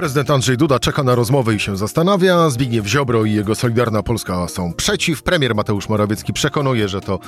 Prezydent 0.00 0.30
Andrzej 0.30 0.56
Duda 0.56 0.78
czeka 0.78 1.02
na 1.02 1.14
rozmowę 1.14 1.54
i 1.54 1.60
się 1.60 1.76
zastanawia. 1.76 2.50
Zbigniew 2.50 2.86
Ziobro 2.86 3.24
i 3.24 3.32
jego 3.32 3.54
Solidarna 3.54 4.02
Polska 4.02 4.48
są 4.48 4.72
przeciw. 4.72 5.22
Premier 5.22 5.54
Mateusz 5.54 5.88
Morawiecki 5.88 6.32
przekonuje, 6.32 6.88
że 6.88 7.00
to 7.00 7.18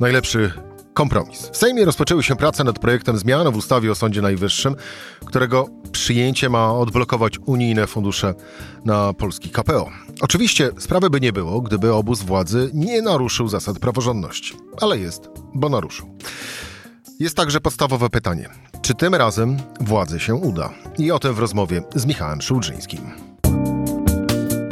najlepszy 0.00 0.52
kompromis. 0.94 1.50
W 1.52 1.56
Sejmie 1.56 1.84
rozpoczęły 1.84 2.22
się 2.22 2.36
prace 2.36 2.64
nad 2.64 2.78
projektem 2.78 3.18
zmian 3.18 3.52
w 3.52 3.56
ustawie 3.56 3.92
o 3.92 3.94
Sądzie 3.94 4.22
Najwyższym, 4.22 4.76
którego 5.24 5.68
przyjęcie 5.92 6.48
ma 6.48 6.72
odblokować 6.72 7.38
unijne 7.46 7.86
fundusze 7.86 8.34
na 8.84 9.12
polski 9.12 9.50
KPO. 9.50 9.90
Oczywiście 10.20 10.70
sprawy 10.78 11.10
by 11.10 11.20
nie 11.20 11.32
było, 11.32 11.60
gdyby 11.60 11.92
obóz 11.92 12.22
władzy 12.22 12.70
nie 12.74 13.02
naruszył 13.02 13.48
zasad 13.48 13.78
praworządności. 13.78 14.54
Ale 14.80 14.98
jest, 14.98 15.28
bo 15.54 15.68
naruszył. 15.68 16.16
Jest 17.18 17.36
także 17.36 17.60
podstawowe 17.60 18.10
pytanie. 18.10 18.48
Czy 18.82 18.94
tym 18.94 19.14
razem 19.14 19.56
władzy 19.80 20.20
się 20.20 20.34
uda? 20.34 20.70
I 20.98 21.10
o 21.10 21.18
tym 21.18 21.34
w 21.34 21.38
rozmowie 21.38 21.82
z 21.94 22.06
Michałem 22.06 22.42
Szułdrzyńskim. 22.42 23.00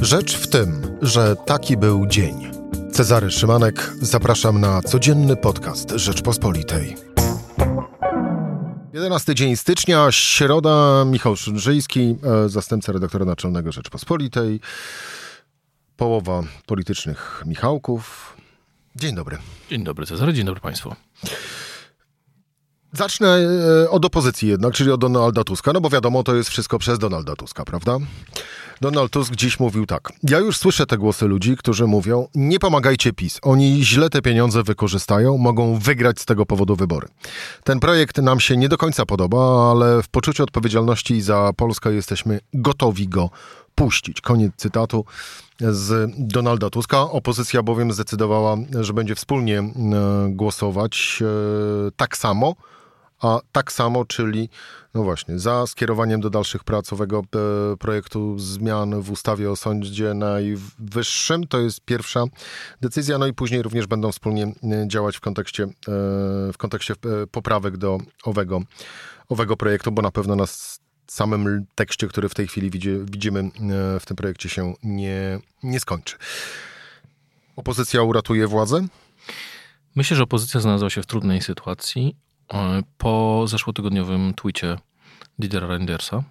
Rzecz 0.01 0.37
w 0.37 0.47
tym, 0.47 0.99
że 1.03 1.37
taki 1.37 1.77
był 1.77 2.07
dzień. 2.07 2.51
Cezary 2.93 3.31
Szymanek, 3.31 3.93
zapraszam 4.01 4.61
na 4.61 4.83
codzienny 4.83 5.37
podcast 5.37 5.91
Rzeczpospolitej. 5.91 6.97
11 8.93 9.35
dzień 9.35 9.57
stycznia, 9.57 10.13
środa, 10.13 11.05
Michał 11.05 11.37
Szydrzyjski, 11.37 12.17
e, 12.45 12.49
zastępca 12.49 12.93
redaktora 12.93 13.25
naczelnego 13.25 13.73
Rzeczpospolitej, 13.73 14.61
połowa 15.97 16.43
politycznych 16.67 17.43
Michałków. 17.47 18.37
Dzień 18.97 19.15
dobry. 19.15 19.39
Dzień 19.71 19.85
dobry 19.85 20.07
Cezary, 20.07 20.33
dzień 20.33 20.47
dobry 20.47 20.61
Państwu. 20.61 20.97
Zacznę 22.97 23.39
e, 23.85 23.91
od 23.91 24.05
opozycji 24.05 24.49
jednak, 24.49 24.75
czyli 24.75 24.91
od 24.91 25.01
Donalda 25.01 25.45
Tuska, 25.45 25.73
no 25.73 25.81
bo 25.81 25.91
wiadomo, 25.91 26.23
to 26.23 26.35
jest 26.35 26.51
wszystko 26.51 26.79
przez 26.79 26.99
Donalda 26.99 27.37
Tuska, 27.37 27.65
prawda? 27.65 27.99
Donald 28.81 29.13
Tusk 29.13 29.35
dziś 29.35 29.61
mówił 29.61 29.87
tak. 29.87 30.13
Ja 30.23 30.39
już 30.39 30.59
słyszę 30.59 30.87
te 30.87 30.99
głosy 30.99 31.27
ludzi, 31.27 31.57
którzy 31.57 31.87
mówią, 31.87 32.29
nie 32.35 32.59
pomagajcie 32.59 33.13
PiS. 33.13 33.39
Oni 33.43 33.85
źle 33.85 34.11
te 34.11 34.23
pieniądze 34.23 34.63
wykorzystają, 34.63 35.39
mogą 35.39 35.79
wygrać 35.79 36.21
z 36.21 36.25
tego 36.25 36.47
powodu 36.47 36.77
wybory. 36.77 37.09
Ten 37.65 37.81
projekt 37.81 38.19
nam 38.19 38.41
się 38.41 38.57
nie 38.57 38.69
do 38.69 38.79
końca 38.79 39.07
podoba, 39.07 39.71
ale 39.71 40.03
w 40.03 40.09
poczuciu 40.09 40.43
odpowiedzialności 40.43 41.23
za 41.23 41.51
Polskę 41.57 41.93
jesteśmy 41.93 42.41
gotowi 42.55 43.09
go 43.09 43.31
puścić. 43.75 44.21
Koniec 44.21 44.53
cytatu 44.57 45.05
z 45.61 46.11
Donalda 46.19 46.71
Tuska. 46.71 47.01
Opozycja 47.01 47.63
bowiem 47.63 47.93
zdecydowała, 47.93 48.57
że 48.81 48.93
będzie 48.93 49.15
wspólnie 49.15 49.59
e, 49.59 49.73
głosować 50.29 51.23
e, 51.23 51.91
tak 51.97 52.17
samo, 52.17 52.55
a 53.21 53.41
tak 53.53 53.73
samo, 53.73 54.05
czyli 54.05 54.49
no 54.95 55.03
właśnie, 55.03 55.39
za 55.39 55.67
skierowaniem 55.67 56.21
do 56.21 56.31
dalszych 56.31 56.65
prac 56.65 56.93
owego 56.93 57.23
e, 57.73 57.77
projektu 57.77 58.39
zmian 58.39 59.03
w 59.03 59.11
ustawie 59.11 59.51
o 59.51 59.57
Sądzie 59.57 60.15
Najwyższym. 60.15 61.47
To 61.47 61.61
jest 61.61 61.81
pierwsza 61.81 62.25
decyzja, 62.81 63.19
no 63.19 63.27
i 63.27 63.33
później 63.33 63.63
również 63.63 63.87
będą 63.87 64.13
wspólnie 64.13 64.45
e, 64.45 64.53
działać 64.89 65.17
w 65.17 65.21
kontekście, 65.21 65.65
e, 65.65 65.69
w 66.53 66.55
kontekście 66.59 66.95
poprawek 67.31 67.77
do 67.77 67.99
owego, 68.25 68.63
owego 69.29 69.57
projektu, 69.57 69.93
bo 69.93 70.03
na 70.03 70.11
pewno 70.11 70.37
na 70.37 70.45
samym 71.07 71.67
tekście, 71.75 72.09
który 72.09 72.29
w 72.29 72.35
tej 72.35 72.47
chwili 72.47 72.71
widzi, 72.71 72.91
widzimy 73.13 73.51
w 74.01 74.07
tym 74.07 74.17
projekcie 74.17 74.49
się 74.49 74.75
nie, 74.83 75.41
nie 75.63 75.81
skończy. 75.81 76.17
Opozycja 77.57 78.03
uratuje 78.03 78.47
władzę? 78.47 78.87
Myślę, 79.97 80.17
że 80.17 80.23
opozycja 80.23 80.61
znalazła 80.61 80.91
się 80.91 81.03
w 81.03 81.07
trudnej 81.07 81.43
sytuacji 81.43 82.17
po 82.99 83.45
zeszłotygodniowym 83.49 84.35
twicie 84.35 84.79
Didera 85.39 85.67
Reindersa 85.67 86.23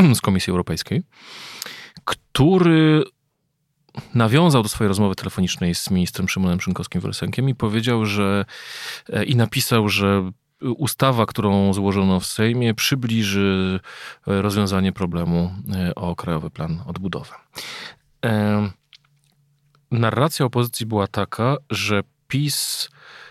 e, 0.00 0.14
z 0.18 0.20
Komisji 0.20 0.50
Europejskiej, 0.50 1.02
który 2.04 3.02
nawiązał 4.14 4.62
do 4.62 4.68
swojej 4.68 4.88
rozmowy 4.88 5.14
telefonicznej 5.14 5.74
z 5.74 5.90
ministrem 5.90 6.28
Szymonem 6.28 6.58
Szynkowskim-Welsenkiem 6.58 7.48
i 7.48 7.54
powiedział, 7.54 8.06
że 8.06 8.44
e, 9.12 9.24
i 9.24 9.36
napisał, 9.36 9.88
że 9.88 10.30
ustawa, 10.62 11.26
którą 11.26 11.72
złożono 11.72 12.20
w 12.20 12.26
Sejmie, 12.26 12.74
przybliży 12.74 13.80
rozwiązanie 14.26 14.92
problemu 14.92 15.54
o 15.96 16.16
Krajowy 16.16 16.50
Plan 16.50 16.82
Odbudowy. 16.86 17.30
Narracja 19.90 20.46
opozycji 20.46 20.86
była 20.86 21.06
taka, 21.06 21.56
że 21.70 22.02
PiS 22.28 22.88
E, 22.88 23.27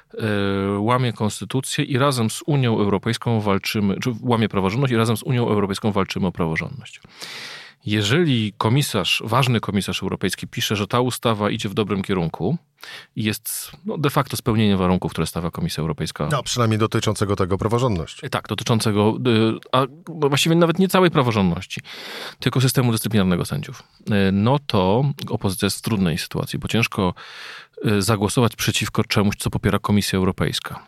łamie 0.79 1.13
konstytucję 1.13 1.85
i 1.85 1.97
razem 1.97 2.29
z 2.29 2.43
Unią 2.45 2.79
Europejską 2.79 3.41
walczymy, 3.41 3.99
czy 3.99 4.13
łamie 4.21 4.49
praworządność 4.49 4.93
i 4.93 4.95
razem 4.95 5.17
z 5.17 5.23
Unią 5.23 5.47
Europejską 5.47 5.91
walczymy 5.91 6.27
o 6.27 6.31
praworządność. 6.31 7.01
Jeżeli 7.85 8.53
komisarz, 8.57 9.23
ważny 9.25 9.59
komisarz 9.59 10.03
europejski 10.03 10.47
pisze, 10.47 10.75
że 10.75 10.87
ta 10.87 10.99
ustawa 10.99 11.49
idzie 11.49 11.69
w 11.69 11.73
dobrym 11.73 12.01
kierunku 12.01 12.57
i 13.15 13.23
jest 13.23 13.71
no, 13.85 13.97
de 13.97 14.09
facto 14.09 14.37
spełnienie 14.37 14.77
warunków, 14.77 15.11
które 15.11 15.27
stawia 15.27 15.51
Komisja 15.51 15.81
Europejska. 15.81 16.29
No, 16.31 16.43
przynajmniej 16.43 16.79
dotyczącego 16.79 17.35
tego 17.35 17.57
praworządności. 17.57 18.29
Tak, 18.29 18.47
dotyczącego, 18.47 19.17
y, 19.27 19.59
a 19.71 19.85
właściwie 20.07 20.55
nawet 20.55 20.79
nie 20.79 20.87
całej 20.87 21.11
praworządności, 21.11 21.81
tylko 22.39 22.61
systemu 22.61 22.91
dyscyplinarnego 22.91 23.45
sędziów. 23.45 23.83
Y, 24.01 24.31
no 24.31 24.59
to 24.59 25.03
opozycja 25.29 25.65
jest 25.65 25.77
w 25.77 25.81
trudnej 25.81 26.17
sytuacji, 26.17 26.59
bo 26.59 26.67
ciężko 26.67 27.13
y, 27.85 28.01
zagłosować 28.01 28.55
przeciwko 28.55 29.03
czemuś, 29.03 29.35
co 29.35 29.49
popiera 29.49 29.79
Komisja 29.79 30.17
Europejska. 30.17 30.87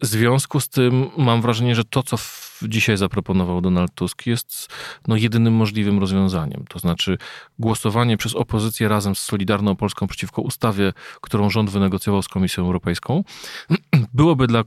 W 0.00 0.06
związku 0.06 0.60
z 0.60 0.68
tym 0.68 1.10
mam 1.16 1.42
wrażenie, 1.42 1.74
że 1.74 1.84
to, 1.84 2.02
co 2.02 2.16
dzisiaj 2.62 2.96
zaproponował 2.96 3.60
Donald 3.60 3.94
Tusk, 3.94 4.26
jest 4.26 4.68
no, 5.08 5.16
jedynym 5.16 5.54
możliwym 5.54 5.98
rozwiązaniem. 5.98 6.64
To 6.68 6.78
znaczy 6.78 7.18
głosowanie 7.58 8.16
przez 8.16 8.34
opozycję 8.34 8.88
razem 8.88 9.14
z 9.14 9.18
Solidarną 9.18 9.76
Polską 9.76 10.06
przeciwko 10.06 10.42
ustawie, 10.44 10.92
którą 11.20 11.50
rząd 11.50 11.70
wynegocjował 11.70 12.22
z 12.22 12.28
Komisją 12.28 12.64
Europejską, 12.64 13.24
byłoby 14.14 14.46
dla, 14.46 14.62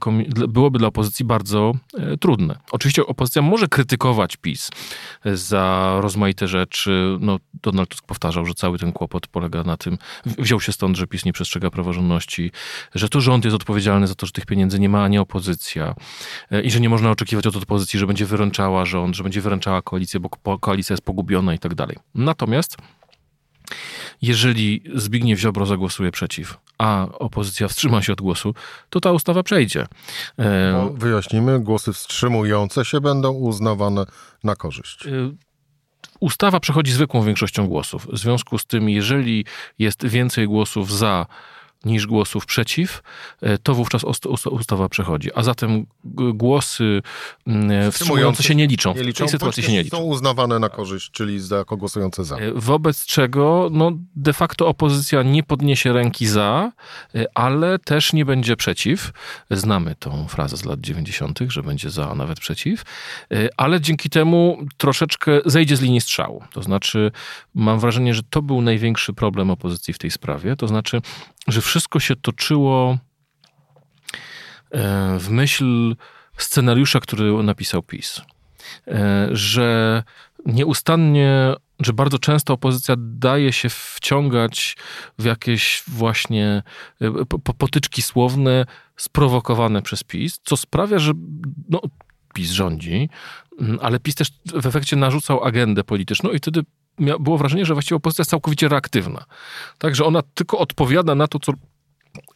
byłoby 0.48 0.78
dla 0.78 0.88
opozycji 0.88 1.24
bardzo 1.24 1.72
e, 1.98 2.16
trudne. 2.16 2.58
Oczywiście 2.70 3.06
opozycja 3.06 3.42
może 3.42 3.68
krytykować 3.68 4.36
PiS 4.36 4.70
za 5.24 5.96
rozmaite 6.00 6.48
rzeczy. 6.48 7.16
No, 7.20 7.38
Donald 7.62 7.88
Tusk 7.88 8.06
powtarzał, 8.06 8.46
że 8.46 8.54
cały 8.54 8.78
ten 8.78 8.92
kłopot 8.92 9.26
polega 9.26 9.62
na 9.62 9.76
tym, 9.76 9.98
wziął 10.26 10.60
się 10.60 10.72
stąd, 10.72 10.96
że 10.96 11.06
PiS 11.06 11.24
nie 11.24 11.32
przestrzega 11.32 11.70
praworządności, 11.70 12.52
że 12.94 13.08
to 13.08 13.20
rząd 13.20 13.44
jest 13.44 13.56
odpowiedzialny 13.56 14.06
za 14.06 14.14
to, 14.14 14.26
że 14.26 14.32
tych 14.32 14.46
pieniędzy 14.46 14.80
nie 14.80 14.88
ma, 14.88 15.04
a 15.04 15.08
nie 15.08 15.20
opozycja 15.20 15.94
e, 16.50 16.62
i 16.62 16.70
że 16.70 16.80
nie 16.80 16.88
można 16.88 17.10
oczekiwać 17.10 17.46
od 17.46 17.56
opozycji, 17.56 17.98
że 17.98 18.06
będzie 18.06 18.26
wyręczała 18.26 18.84
rząd, 18.84 19.16
że 19.16 19.22
będzie 19.22 19.40
wyręczała 19.40 19.82
koalicję, 19.82 20.20
bo 20.20 20.58
koalicja 20.58 20.92
jest 20.94 21.04
pogubiona 21.04 21.54
i 21.54 21.58
tak 21.58 21.74
dalej. 21.74 21.96
Natomiast 22.14 22.76
jeżeli 24.22 24.82
Zbigniew 24.94 25.40
Ziobro 25.40 25.66
zagłosuje 25.66 26.10
przeciw, 26.12 26.58
a 26.78 27.06
opozycja 27.12 27.68
wstrzyma 27.68 28.02
się 28.02 28.12
od 28.12 28.20
głosu, 28.20 28.54
to 28.90 29.00
ta 29.00 29.12
ustawa 29.12 29.42
przejdzie. 29.42 29.86
E, 30.38 30.72
no, 30.72 30.90
wyjaśnimy, 30.90 31.60
głosy 31.60 31.92
wstrzymujące 31.92 32.84
się 32.84 33.00
będą 33.00 33.32
uznawane 33.32 34.04
na 34.44 34.56
korzyść. 34.56 35.06
E, 35.06 35.10
ustawa 36.20 36.60
przechodzi 36.60 36.92
zwykłą 36.92 37.22
większością 37.22 37.66
głosów. 37.66 38.06
W 38.12 38.18
związku 38.18 38.58
z 38.58 38.66
tym, 38.66 38.88
jeżeli 38.88 39.44
jest 39.78 40.06
więcej 40.06 40.46
głosów 40.46 40.92
za 40.92 41.26
niż 41.84 42.06
głosów 42.06 42.46
przeciw, 42.46 43.02
e, 43.42 43.58
to 43.58 43.74
wówczas 43.74 44.02
ustawa 44.50 44.88
przechodzi. 44.88 45.30
A 45.34 45.42
zatem 45.42 45.86
głosy 46.34 47.02
wstrzymujące 47.90 48.42
się 48.42 48.54
nie 48.54 48.66
liczą. 48.66 48.94
Nie 48.94 49.02
liczą, 49.02 49.24
w 49.24 49.28
tej 49.28 49.32
sytuacji 49.32 49.62
się 49.62 49.72
nie 49.72 49.82
liczą. 49.82 49.96
Są 49.96 50.02
uznawane 50.02 50.58
na 50.58 50.68
korzyść, 50.68 51.10
czyli 51.10 51.40
za, 51.40 51.56
jako 51.56 51.76
głosujące 51.76 52.24
za. 52.24 52.36
E, 52.36 52.52
wobec 52.54 53.06
czego 53.06 53.68
no, 53.72 53.92
de 54.16 54.32
facto 54.32 54.66
opozycja 54.66 55.22
nie 55.22 55.42
podniesie 55.42 55.92
ręki 55.92 56.26
za, 56.26 56.72
e, 57.14 57.24
ale 57.34 57.78
też 57.78 58.12
nie 58.12 58.24
będzie 58.24 58.56
przeciw. 58.56 59.12
Znamy 59.50 59.94
tą 59.98 60.26
frazę 60.28 60.56
z 60.56 60.64
lat 60.64 60.80
90., 60.80 61.38
że 61.48 61.62
będzie 61.62 61.90
za, 61.90 62.10
a 62.10 62.14
nawet 62.14 62.40
przeciw, 62.40 62.82
ale 63.56 63.80
dzięki 63.80 64.10
temu 64.10 64.66
troszeczkę 64.76 65.40
zejdzie 65.46 65.76
z 65.76 65.80
linii 65.80 66.00
strzału. 66.00 66.42
To 66.52 66.62
znaczy, 66.62 67.10
mam 67.54 67.80
wrażenie, 67.80 68.14
że 68.14 68.22
to 68.30 68.42
był 68.42 68.62
największy 68.62 69.12
problem 69.12 69.50
opozycji 69.50 69.94
w 69.94 69.98
tej 69.98 70.10
sprawie. 70.10 70.56
To 70.56 70.68
znaczy, 70.68 71.00
że 71.48 71.60
wszystko 71.60 72.00
się 72.00 72.16
toczyło 72.16 72.98
e, 74.70 75.18
w 75.18 75.30
myśl 75.30 75.96
scenariusza, 76.36 77.00
który 77.00 77.42
napisał 77.42 77.82
PiS. 77.82 78.20
E, 78.88 79.28
że 79.32 80.02
nieustannie, 80.46 81.54
że 81.80 81.92
bardzo 81.92 82.18
często 82.18 82.54
opozycja 82.54 82.94
daje 82.98 83.52
się 83.52 83.68
wciągać 83.68 84.76
w 85.18 85.24
jakieś 85.24 85.82
właśnie 85.88 86.62
e, 87.00 87.24
potyczki 87.58 88.02
słowne 88.02 88.66
sprowokowane 88.96 89.82
przez 89.82 90.04
PiS, 90.04 90.40
co 90.42 90.56
sprawia, 90.56 90.98
że 90.98 91.12
no, 91.68 91.80
PiS 92.34 92.50
rządzi, 92.50 93.08
ale 93.80 94.00
PiS 94.00 94.14
też 94.14 94.28
w 94.54 94.66
efekcie 94.66 94.96
narzucał 94.96 95.44
agendę 95.44 95.84
polityczną 95.84 96.30
i 96.30 96.38
wtedy 96.38 96.62
było 97.20 97.38
wrażenie, 97.38 97.64
że 97.64 97.74
właściwie 97.74 97.96
opozycja 97.96 98.22
jest 98.22 98.30
całkowicie 98.30 98.68
reaktywna. 98.68 99.24
Także 99.78 100.04
ona 100.04 100.22
tylko 100.34 100.58
odpowiada 100.58 101.14
na 101.14 101.28
to, 101.28 101.38
co 101.38 101.52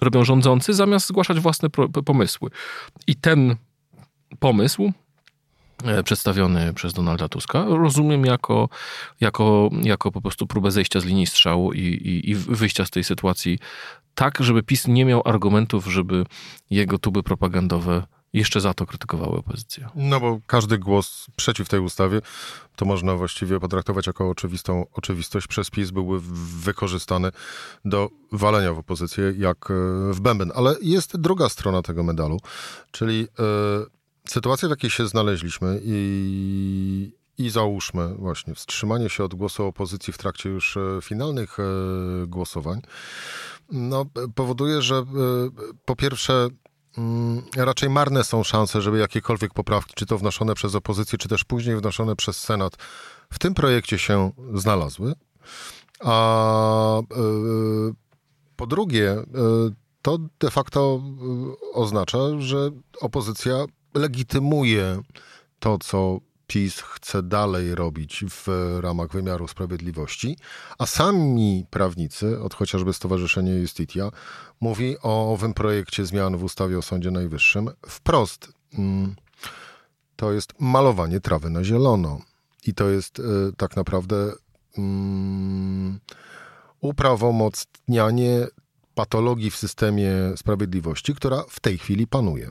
robią 0.00 0.24
rządzący, 0.24 0.74
zamiast 0.74 1.06
zgłaszać 1.06 1.40
własne 1.40 1.68
pomysły. 2.04 2.50
I 3.06 3.16
ten 3.16 3.56
pomysł 4.38 4.92
e, 5.84 6.02
przedstawiony 6.02 6.72
przez 6.72 6.92
Donalda 6.92 7.28
Tuska, 7.28 7.64
rozumiem 7.68 8.24
jako, 8.24 8.68
jako, 9.20 9.70
jako 9.82 10.12
po 10.12 10.20
prostu 10.20 10.46
próbę 10.46 10.70
zejścia 10.70 11.00
z 11.00 11.04
linii 11.04 11.26
strzału 11.26 11.72
i, 11.72 11.80
i, 11.80 12.30
i 12.30 12.34
wyjścia 12.34 12.84
z 12.84 12.90
tej 12.90 13.04
sytuacji 13.04 13.58
tak, 14.14 14.38
żeby 14.40 14.62
PiS 14.62 14.88
nie 14.88 15.04
miał 15.04 15.22
argumentów, 15.24 15.86
żeby 15.86 16.26
jego 16.70 16.98
tuby 16.98 17.22
propagandowe 17.22 18.02
jeszcze 18.32 18.60
za 18.60 18.74
to 18.74 18.86
krytykowały 18.86 19.38
opozycję. 19.38 19.88
No 19.94 20.20
bo 20.20 20.40
każdy 20.46 20.78
głos 20.78 21.26
przeciw 21.36 21.68
tej 21.68 21.80
ustawie 21.80 22.20
to 22.76 22.84
można 22.84 23.16
właściwie 23.16 23.60
potraktować 23.60 24.06
jako 24.06 24.30
oczywistą 24.30 24.86
oczywistość. 24.92 25.46
Przez 25.46 25.70
PiS 25.70 25.90
byłby 25.90 26.20
wykorzystany 26.64 27.30
do 27.84 28.10
walenia 28.32 28.72
w 28.72 28.78
opozycję 28.78 29.34
jak 29.38 29.70
e, 29.70 29.74
w 30.12 30.20
bęben. 30.20 30.52
Ale 30.54 30.74
jest 30.82 31.16
druga 31.16 31.48
strona 31.48 31.82
tego 31.82 32.02
medalu, 32.02 32.40
czyli 32.90 33.24
y, 33.24 34.28
sytuacja, 34.28 34.68
w 34.68 34.70
jakiej 34.70 34.90
się 34.90 35.06
znaleźliśmy 35.06 35.80
i, 35.84 37.14
i 37.38 37.50
załóżmy 37.50 38.14
właśnie 38.14 38.54
wstrzymanie 38.54 39.08
się 39.08 39.24
od 39.24 39.34
głosu 39.34 39.64
opozycji 39.64 40.12
w 40.12 40.18
trakcie 40.18 40.50
już 40.50 40.76
e, 40.76 40.80
finalnych 41.02 41.56
głosowań, 42.26 42.82
no, 43.72 44.06
powoduje, 44.34 44.82
że 44.82 45.04
po 45.84 45.96
pierwsze 45.96 46.48
raczej 47.56 47.90
marne 47.90 48.24
są 48.24 48.42
szanse, 48.42 48.82
żeby 48.82 48.98
jakiekolwiek 48.98 49.54
poprawki, 49.54 49.94
czy 49.94 50.06
to 50.06 50.18
wnoszone 50.18 50.54
przez 50.54 50.74
opozycję, 50.74 51.18
czy 51.18 51.28
też 51.28 51.44
później 51.44 51.76
wnoszone 51.76 52.16
przez 52.16 52.40
Senat, 52.40 52.76
w 53.30 53.38
tym 53.38 53.54
projekcie 53.54 53.98
się 53.98 54.30
znalazły. 54.54 55.14
A 56.00 57.00
yy, 57.16 57.94
po 58.56 58.66
drugie, 58.66 59.16
yy, 59.34 59.74
to 60.02 60.18
de 60.40 60.50
facto 60.50 61.00
yy, 61.20 61.72
oznacza, 61.72 62.18
że 62.38 62.70
opozycja 63.00 63.64
legitymuje 63.94 65.02
to, 65.58 65.78
co 65.78 66.18
PiS 66.46 66.80
chce 66.80 67.22
dalej 67.22 67.74
robić 67.74 68.24
w 68.28 68.48
ramach 68.80 69.10
wymiaru 69.10 69.48
sprawiedliwości, 69.48 70.36
a 70.78 70.86
sami 70.86 71.66
prawnicy, 71.70 72.40
od 72.40 72.54
chociażby 72.54 72.92
Stowarzyszenia 72.92 73.54
Justitia, 73.54 74.10
mówi 74.60 74.96
o 75.02 75.32
owym 75.32 75.54
projekcie 75.54 76.06
zmian 76.06 76.36
w 76.36 76.44
ustawie 76.44 76.78
o 76.78 76.82
Sądzie 76.82 77.10
Najwyższym 77.10 77.70
wprost. 77.88 78.52
Mm, 78.78 79.14
to 80.16 80.32
jest 80.32 80.52
malowanie 80.58 81.20
trawy 81.20 81.50
na 81.50 81.64
zielono. 81.64 82.20
I 82.66 82.74
to 82.74 82.88
jest 82.88 83.18
y, 83.18 83.22
tak 83.56 83.76
naprawdę 83.76 84.32
um, 84.76 86.00
uprawomocnianie 86.80 88.46
patologii 88.94 89.50
w 89.50 89.56
systemie 89.56 90.12
sprawiedliwości, 90.36 91.14
która 91.14 91.44
w 91.48 91.60
tej 91.60 91.78
chwili 91.78 92.06
panuje. 92.06 92.50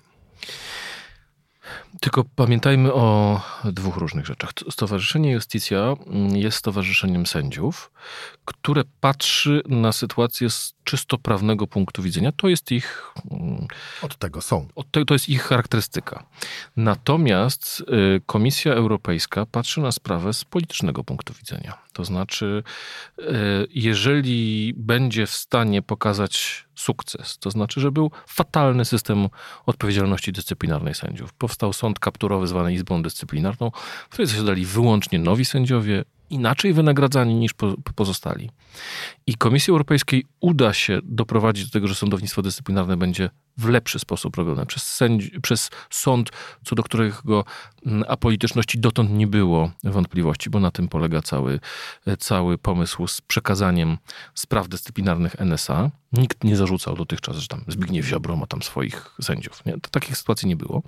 Tylko 2.00 2.24
pamiętajmy 2.36 2.94
o 2.94 3.42
dwóch 3.64 3.98
różnych 3.98 4.26
rzeczach. 4.26 4.50
Stowarzyszenie 4.70 5.32
Justicja 5.32 5.96
mm, 6.08 6.38
jest 6.38 6.58
stowarzyszeniem 6.58 7.26
sędziów, 7.26 7.92
które 8.46 8.84
patrzy 9.00 9.62
na 9.68 9.92
sytuację 9.92 10.50
z 10.50 10.74
czysto 10.84 11.18
prawnego 11.18 11.68
punktu 11.68 12.04
widzenia. 12.04 12.32
To 12.32 12.48
jest 12.50 12.72
ich. 12.72 13.14
Mm, 13.32 13.68
od 14.02 14.18
tego 14.18 14.42
są. 14.42 14.68
Od 14.76 14.92
te, 14.92 15.06
to 15.06 15.14
jest 15.14 15.30
ich 15.30 15.44
charakterystyka. 15.44 16.24
Natomiast 16.78 17.80
y, 17.82 18.22
Komisja 18.26 18.74
Europejska 18.74 19.46
patrzy 19.46 19.82
na 19.82 19.92
sprawę 19.92 20.34
z 20.34 20.46
politycznego 20.46 21.04
punktu 21.04 21.34
widzenia. 21.34 21.78
To 21.94 22.06
znaczy, 22.06 22.64
y, 23.20 23.24
jeżeli 23.70 24.74
będzie 24.78 25.26
w 25.26 25.32
stanie 25.32 25.82
pokazać 25.82 26.66
sukces, 26.82 27.38
to 27.38 27.52
znaczy, 27.52 27.82
że 27.82 27.92
był 27.92 28.12
fatalny 28.28 28.86
system 28.86 29.28
odpowiedzialności 29.66 30.32
dyscyplinarnej 30.32 30.96
sędziów. 30.96 31.34
Powstał 31.34 31.74
sąd 31.74 32.00
kapturowy 32.00 32.48
zwany 32.48 32.74
Izbą 32.74 33.02
Dyscyplinarną, 33.02 33.72
w 34.10 34.10
której 34.10 34.28
zasiadali 34.28 34.66
wyłącznie 34.66 35.20
nowi 35.20 35.46
sędziowie, 35.46 36.04
inaczej 36.32 36.74
wynagradzani 36.74 37.36
niż 37.36 37.52
pozostali. 37.96 38.50
I 39.28 39.36
Komisji 39.36 39.72
Europejskiej 39.72 40.26
uda 40.40 40.74
się 40.74 41.00
doprowadzić 41.04 41.66
do 41.66 41.72
tego, 41.72 41.88
że 41.88 41.96
sądownictwo 41.96 42.42
dyscyplinarne 42.42 42.98
będzie 42.98 43.30
w 43.58 43.70
lepszy 43.70 44.00
sposób 44.00 44.36
robione 44.36 44.66
przez, 44.66 44.84
sędzi, 44.84 45.42
przez 45.42 45.70
sąd, 45.90 46.30
co 46.66 46.76
do 46.76 46.84
którego 46.84 47.46
mm, 47.86 48.04
apolityczności 48.08 48.80
dotąd 48.80 49.12
nie 49.12 49.28
było 49.28 49.72
wątpliwości, 49.84 50.50
bo 50.50 50.60
na 50.60 50.72
tym 50.72 50.88
polega 50.88 51.22
cały, 51.22 51.60
cały 52.20 52.58
pomysł 52.58 53.08
z 53.08 53.22
przekazaniem 53.22 53.98
spraw 54.34 54.70
dyscyplinarnych 54.70 55.36
NSA. 55.40 55.92
Nikt 56.14 56.44
nie 56.44 56.56
zarzucał 56.56 56.96
dotychczas, 56.96 57.38
że 57.38 57.48
tam 57.48 57.64
Zbigniew 57.68 58.06
Ziobro 58.06 58.36
ma 58.36 58.48
tam 58.48 58.62
swoich 58.62 59.16
sędziów. 59.22 59.66
Nie? 59.66 59.74
Takich 59.92 60.18
sytuacji 60.18 60.48
nie 60.48 60.56
było. 60.56 60.84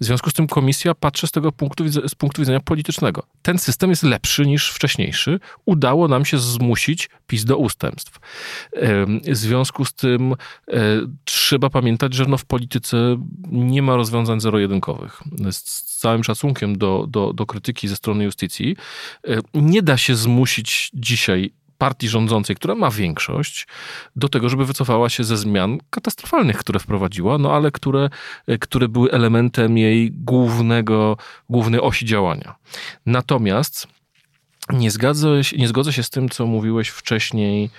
W 0.00 0.04
związku 0.04 0.30
z 0.30 0.32
tym 0.32 0.46
komisja 0.46 0.94
patrzy 0.94 1.26
z 1.26 1.30
tego 1.30 1.52
punktu, 1.52 1.84
z 2.08 2.14
punktu 2.14 2.42
widzenia 2.42 2.60
politycznego. 2.60 3.22
Ten 3.42 3.58
system 3.58 3.90
jest 3.90 4.02
lepszy 4.02 4.46
niż 4.46 4.67
wcześniejszy. 4.70 5.40
Udało 5.64 6.08
nam 6.08 6.24
się 6.24 6.38
zmusić 6.38 7.10
PiS 7.26 7.44
do 7.44 7.56
ustępstw. 7.56 8.18
W 9.28 9.36
związku 9.36 9.84
z 9.84 9.94
tym 9.94 10.32
e, 10.32 10.76
trzeba 11.24 11.70
pamiętać, 11.70 12.14
że 12.14 12.26
no 12.26 12.38
w 12.38 12.44
polityce 12.44 13.16
nie 13.52 13.82
ma 13.82 13.96
rozwiązań 13.96 14.40
zero-jedynkowych. 14.40 15.22
Z 15.50 15.98
całym 15.98 16.24
szacunkiem 16.24 16.78
do, 16.78 17.06
do, 17.08 17.32
do 17.32 17.46
krytyki 17.46 17.88
ze 17.88 17.96
strony 17.96 18.24
justycji, 18.24 18.76
e, 19.28 19.38
nie 19.54 19.82
da 19.82 19.96
się 19.96 20.14
zmusić 20.14 20.90
dzisiaj 20.94 21.52
partii 21.78 22.08
rządzącej, 22.08 22.56
która 22.56 22.74
ma 22.74 22.90
większość, 22.90 23.66
do 24.16 24.28
tego, 24.28 24.48
żeby 24.48 24.66
wycofała 24.66 25.08
się 25.08 25.24
ze 25.24 25.36
zmian 25.36 25.78
katastrofalnych, 25.90 26.56
które 26.56 26.80
wprowadziła, 26.80 27.38
no 27.38 27.52
ale 27.52 27.70
które, 27.70 28.10
e, 28.46 28.58
które 28.58 28.88
były 28.88 29.10
elementem 29.10 29.78
jej 29.78 30.12
głównego, 30.12 31.16
głównej 31.48 31.80
osi 31.80 32.06
działania. 32.06 32.54
Natomiast 33.06 33.88
nie, 34.70 34.90
zgadzę, 34.90 35.28
nie 35.58 35.68
zgodzę 35.68 35.92
się 35.92 36.02
z 36.02 36.10
tym, 36.10 36.28
co 36.28 36.46
mówiłeś 36.46 36.88
wcześniej 36.88 37.70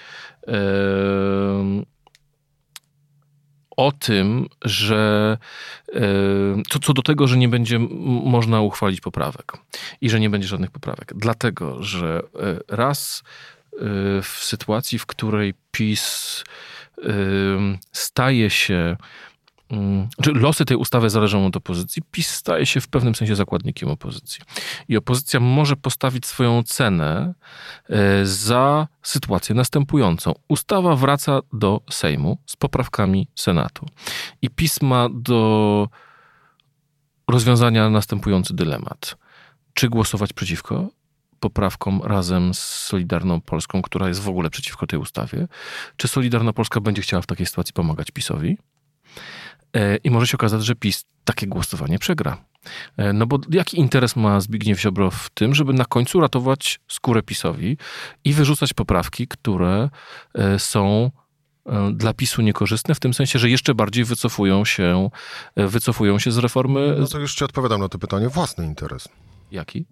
o 3.78 3.92
tym, 3.92 4.48
że 4.66 5.38
co, 6.70 6.80
co 6.80 6.94
do 6.94 7.02
tego, 7.02 7.28
że 7.28 7.38
nie 7.38 7.50
będzie 7.50 7.80
można 8.24 8.62
uchwalić 8.62 9.02
poprawek 9.02 9.54
i 10.02 10.10
że 10.10 10.20
nie 10.20 10.30
będzie 10.30 10.48
żadnych 10.48 10.72
poprawek. 10.72 11.14
Dlatego, 11.16 11.84
że 11.84 12.22
yy, 12.34 12.60
raz 12.68 13.24
w 14.22 14.38
sytuacji, 14.40 15.00
w 15.00 15.06
której 15.06 15.54
PiS 15.72 16.44
staje 17.92 18.50
się 18.50 18.98
czy 20.22 20.32
losy 20.32 20.66
tej 20.66 20.78
ustawy 20.78 21.10
zależą 21.10 21.46
od 21.46 21.56
opozycji, 21.56 22.02
PiS 22.12 22.30
staje 22.30 22.66
się 22.66 22.82
w 22.82 22.88
pewnym 22.88 23.16
sensie 23.16 23.36
zakładnikiem 23.36 23.90
opozycji. 23.90 24.42
I 24.88 24.98
opozycja 24.98 25.40
może 25.40 25.76
postawić 25.76 26.26
swoją 26.26 26.64
cenę 26.64 27.34
e, 27.90 28.26
za 28.26 28.88
sytuację 29.04 29.56
następującą. 29.56 30.34
Ustawa 30.48 30.96
wraca 30.96 31.40
do 31.54 31.82
Sejmu 31.90 32.38
z 32.46 32.56
poprawkami 32.56 33.28
Senatu. 33.36 33.86
I 34.42 34.50
PiS 34.50 34.82
ma 34.82 35.10
do 35.12 35.88
rozwiązania 37.28 37.90
następujący 37.90 38.56
dylemat. 38.56 39.16
Czy 39.74 39.90
głosować 39.90 40.34
przeciwko 40.34 40.90
poprawkom 41.40 42.02
razem 42.04 42.54
z 42.54 42.60
Solidarną 42.60 43.42
Polską, 43.42 43.82
która 43.82 44.08
jest 44.08 44.22
w 44.22 44.30
ogóle 44.30 44.50
przeciwko 44.50 44.88
tej 44.88 45.00
ustawie? 45.00 45.48
Czy 45.98 46.08
Solidarna 46.08 46.54
Polska 46.54 46.82
będzie 46.82 47.02
chciała 47.02 47.22
w 47.22 47.28
takiej 47.28 47.46
sytuacji 47.46 47.74
pomagać 47.74 48.12
PiSowi? 48.12 48.58
E, 49.74 49.98
I 49.98 50.10
może 50.10 50.28
się 50.28 50.38
okazać, 50.38 50.66
że 50.66 50.76
PiS 50.76 51.06
takie 51.24 51.48
głosowanie 51.48 52.00
przegra. 52.00 52.46
E, 52.98 53.14
no 53.14 53.28
bo 53.28 53.40
jaki 53.50 53.80
interes 53.80 54.16
ma 54.16 54.40
Zbigniew 54.42 54.82
Ziobro 54.82 55.12
w 55.12 55.30
tym, 55.30 55.56
żeby 55.56 55.74
na 55.74 55.86
końcu 55.86 56.20
ratować 56.20 56.80
skórę 56.88 57.24
PiSowi 57.24 57.78
i 58.26 58.34
wyrzucać 58.34 58.74
poprawki, 58.74 59.28
które 59.28 59.90
e, 60.36 60.60
są 60.60 61.12
dla 61.94 62.14
PiSu 62.14 62.42
niekorzystne, 62.42 62.96
w 62.96 63.00
tym 63.00 63.14
sensie, 63.14 63.40
że 63.40 63.50
jeszcze 63.50 63.76
bardziej 63.76 64.04
wycofują 64.04 64.66
się, 64.66 65.10
wycofują 65.56 66.20
się 66.20 66.32
z 66.32 66.38
reformy. 66.38 66.96
No 67.00 67.08
to 67.08 67.20
już 67.20 67.36
ci 67.36 67.44
odpowiadam 67.44 67.82
na 67.82 67.90
to 67.90 68.00
pytanie. 68.00 68.30
Własny 68.30 68.66
interes. 68.66 69.10
Jaki? 69.52 69.86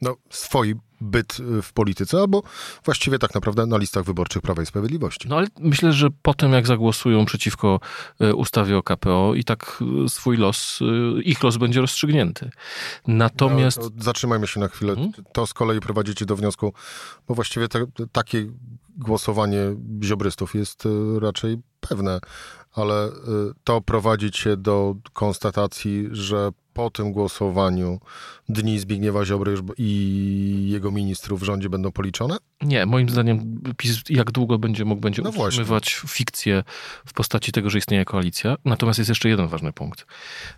No, 0.00 0.16
swój 0.30 0.74
byt 1.00 1.40
y, 1.40 1.62
w 1.62 1.72
polityce, 1.72 2.18
albo 2.18 2.42
właściwie 2.84 3.18
tak 3.18 3.34
naprawdę 3.34 3.66
na 3.66 3.78
listach 3.78 4.04
wyborczych 4.04 4.42
Prawa 4.42 4.62
i 4.62 4.66
Sprawiedliwości. 4.66 5.28
No 5.28 5.36
ale 5.36 5.46
myślę, 5.58 5.92
że 5.92 6.08
potem 6.22 6.52
jak 6.52 6.66
zagłosują 6.66 7.24
przeciwko 7.24 7.80
y, 8.22 8.34
ustawie 8.34 8.76
o 8.76 8.82
KPO 8.82 9.34
i 9.34 9.44
tak 9.44 9.82
y, 10.04 10.08
swój 10.08 10.36
los, 10.36 10.80
ich 11.24 11.42
los 11.42 11.56
będzie 11.56 11.80
rozstrzygnięty. 11.80 12.50
Natomiast... 13.06 13.78
No, 13.78 13.90
zatrzymajmy 13.98 14.46
się 14.46 14.60
na 14.60 14.68
chwilę. 14.68 14.94
Hmm? 14.94 15.12
To 15.32 15.46
z 15.46 15.54
kolei 15.54 15.80
prowadzi 15.80 16.14
cię 16.14 16.26
do 16.26 16.36
wniosku, 16.36 16.72
bo 17.28 17.34
właściwie 17.34 17.68
te, 17.68 17.86
takie 18.12 18.46
głosowanie 18.96 19.60
ziobrystów 20.02 20.54
jest 20.54 20.88
raczej 21.20 21.58
pewne, 21.80 22.20
ale 22.72 23.08
to 23.64 23.80
prowadzi 23.80 24.30
cię 24.30 24.56
do 24.56 24.94
konstatacji, 25.12 26.08
że 26.12 26.50
po 26.72 26.90
tym 26.90 27.12
głosowaniu 27.12 28.00
dni 28.48 28.78
Zbigniewa 28.78 29.24
Ziobry 29.24 29.54
i 29.78 30.68
jego 30.70 30.90
ministrów 30.90 31.40
w 31.40 31.42
rządzie 31.42 31.68
będą 31.68 31.92
policzone? 31.92 32.36
Nie, 32.62 32.86
moim 32.86 33.08
zdaniem 33.08 33.62
PiS 33.76 34.02
jak 34.08 34.30
długo 34.30 34.58
będzie 34.58 34.84
mógł 34.84 35.00
będzie 35.00 35.22
no 35.22 35.30
utrzymywać 35.30 35.66
właśnie. 35.66 36.08
fikcję 36.08 36.64
w 37.06 37.12
postaci 37.12 37.52
tego, 37.52 37.70
że 37.70 37.78
istnieje 37.78 38.04
koalicja. 38.04 38.56
Natomiast 38.64 38.98
jest 38.98 39.08
jeszcze 39.08 39.28
jeden 39.28 39.48
ważny 39.48 39.72
punkt. 39.72 40.06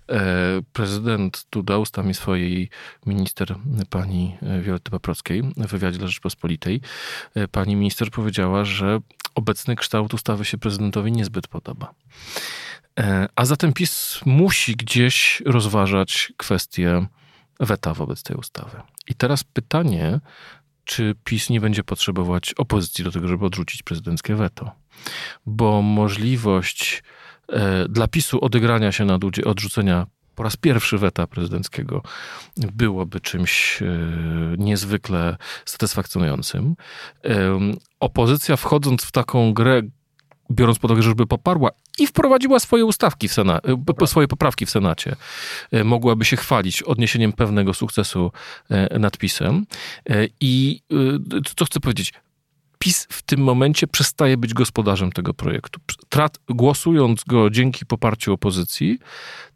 E, 0.08 0.60
prezydent 0.72 1.46
Duda 1.52 1.78
ustami 1.78 2.14
swojej 2.14 2.70
minister 3.06 3.54
pani 3.90 4.36
Violetty 4.62 4.90
Paprockiej 4.90 5.42
w 5.42 5.66
wywiadzie 5.66 5.98
dla 5.98 6.08
Rzeczpospolitej 6.08 6.80
e, 7.34 7.48
pani 7.48 7.76
minister 7.76 8.10
powiedziała, 8.10 8.64
że 8.64 9.00
obecny 9.34 9.76
kształt 9.76 10.14
ustawy 10.14 10.44
się 10.44 10.58
prezydentowi 10.58 11.12
niezbyt 11.12 11.48
podoba. 11.48 11.94
E, 13.00 13.28
a 13.36 13.44
zatem 13.44 13.72
PiS 13.72 14.20
musi 14.26 14.76
gdzieś 14.76 15.42
rozważać 15.46 16.32
kwestię 16.36 17.06
weta 17.60 17.94
wobec 17.94 18.22
tej 18.22 18.36
ustawy. 18.36 18.80
I 19.08 19.14
teraz 19.14 19.44
pytanie, 19.44 20.20
czy 20.84 21.14
PiS 21.24 21.50
nie 21.50 21.60
będzie 21.60 21.84
potrzebować 21.84 22.54
opozycji 22.54 23.04
do 23.04 23.10
tego, 23.10 23.28
żeby 23.28 23.46
odrzucić 23.46 23.82
prezydenckie 23.82 24.34
weto? 24.34 24.70
Bo 25.46 25.82
możliwość 25.82 27.02
e, 27.48 27.88
dla 27.88 28.08
PiSu 28.08 28.44
odegrania 28.44 28.92
się 28.92 29.04
na 29.04 29.18
dudzie, 29.18 29.44
odrzucenia 29.44 30.06
po 30.34 30.42
raz 30.42 30.56
pierwszy 30.56 30.98
weta 30.98 31.26
prezydenckiego 31.26 32.02
byłoby 32.56 33.20
czymś 33.20 33.82
e, 33.82 33.86
niezwykle 34.58 35.36
satysfakcjonującym. 35.64 36.76
Opozycja 38.00 38.56
wchodząc 38.56 39.04
w 39.04 39.12
taką 39.12 39.52
grę, 39.52 39.82
biorąc 40.52 40.78
pod 40.78 40.90
uwagę, 40.90 41.02
żeby 41.02 41.26
poparła 41.26 41.70
i 41.98 42.06
wprowadziła 42.06 42.60
swoje 42.60 42.84
ustawki 42.84 43.28
w 43.28 43.32
Senacie, 43.32 43.68
swoje 44.06 44.28
poprawki 44.28 44.66
w 44.66 44.70
Senacie. 44.70 45.16
E, 45.72 45.84
mogłaby 45.84 46.24
się 46.24 46.36
chwalić 46.36 46.82
odniesieniem 46.82 47.32
pewnego 47.32 47.74
sukcesu 47.74 48.32
e, 48.70 48.98
nad 48.98 49.18
PiSem. 49.18 49.66
E, 50.10 50.28
I 50.40 50.82
co 51.56 51.64
chcę 51.64 51.80
powiedzieć? 51.80 52.12
PiS 52.78 53.06
w 53.10 53.22
tym 53.22 53.40
momencie 53.40 53.86
przestaje 53.86 54.36
być 54.36 54.54
gospodarzem 54.54 55.12
tego 55.12 55.34
projektu. 55.34 55.80
Trat, 56.08 56.38
głosując 56.48 57.24
go 57.24 57.50
dzięki 57.50 57.86
poparciu 57.86 58.32
opozycji, 58.32 58.98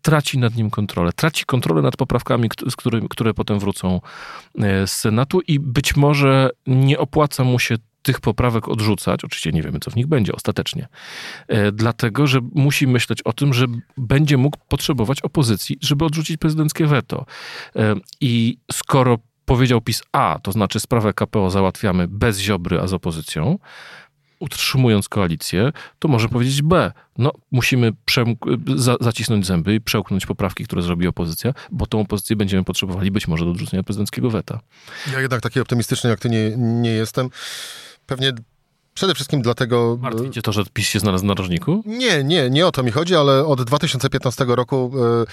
traci 0.02 0.38
nad 0.38 0.56
nim 0.56 0.70
kontrolę. 0.70 1.12
Traci 1.12 1.44
kontrolę 1.44 1.82
nad 1.82 1.96
poprawkami, 1.96 2.48
które, 2.76 3.00
które 3.10 3.34
potem 3.34 3.58
wrócą 3.58 4.00
z 4.86 4.90
Senatu 4.90 5.40
i 5.40 5.60
być 5.60 5.96
może 5.96 6.50
nie 6.66 6.98
opłaca 6.98 7.44
mu 7.44 7.58
się 7.58 7.76
tych 8.06 8.20
poprawek 8.20 8.68
odrzucać. 8.68 9.24
Oczywiście 9.24 9.52
nie 9.52 9.62
wiemy, 9.62 9.78
co 9.80 9.90
w 9.90 9.96
nich 9.96 10.06
będzie 10.06 10.32
ostatecznie. 10.32 10.88
E, 11.48 11.72
dlatego, 11.72 12.26
że 12.26 12.40
musi 12.54 12.86
myśleć 12.86 13.22
o 13.22 13.32
tym, 13.32 13.54
że 13.54 13.66
będzie 13.96 14.36
mógł 14.36 14.58
potrzebować 14.68 15.22
opozycji, 15.22 15.78
żeby 15.80 16.04
odrzucić 16.04 16.36
prezydenckie 16.36 16.86
weto. 16.86 17.26
E, 17.76 17.94
I 18.20 18.58
skoro 18.72 19.18
powiedział 19.44 19.80
PiS 19.80 20.02
A, 20.12 20.38
to 20.42 20.52
znaczy 20.52 20.80
sprawę 20.80 21.12
KPO 21.12 21.50
załatwiamy 21.50 22.08
bez 22.08 22.38
Ziobry, 22.38 22.80
a 22.80 22.86
z 22.86 22.92
opozycją, 22.92 23.58
utrzymując 24.40 25.08
koalicję, 25.08 25.72
to 25.98 26.08
może 26.08 26.28
powiedzieć 26.28 26.62
B. 26.62 26.92
No, 27.18 27.32
musimy 27.50 27.92
za 28.76 28.96
zacisnąć 29.00 29.46
zęby 29.46 29.74
i 29.74 29.80
przełknąć 29.80 30.26
poprawki, 30.26 30.64
które 30.64 30.82
zrobi 30.82 31.06
opozycja, 31.06 31.52
bo 31.72 31.86
tą 31.86 32.00
opozycję 32.00 32.36
będziemy 32.36 32.64
potrzebowali 32.64 33.10
być 33.10 33.28
może 33.28 33.44
do 33.44 33.50
odrzucenia 33.50 33.82
prezydenckiego 33.82 34.30
weta. 34.30 34.60
Ja 35.12 35.20
jednak 35.20 35.40
taki 35.40 35.60
optymistyczny 35.60 36.10
jak 36.10 36.20
ty 36.20 36.30
nie, 36.30 36.56
nie 36.56 36.90
jestem. 36.90 37.30
Pewnie 38.06 38.32
Przede 38.96 39.14
wszystkim 39.14 39.42
dlatego... 39.42 39.98
Martwi 40.00 40.30
cię 40.30 40.42
to, 40.42 40.52
że 40.52 40.64
PiS 40.72 40.86
się 40.88 41.00
znalazł 41.00 41.24
na 41.24 41.28
narożniku? 41.28 41.82
Nie, 41.86 42.24
nie, 42.24 42.50
nie 42.50 42.66
o 42.66 42.72
to 42.72 42.82
mi 42.82 42.90
chodzi, 42.90 43.14
ale 43.14 43.46
od 43.46 43.62
2015 43.62 44.44
roku 44.48 44.92
e, 45.22 45.24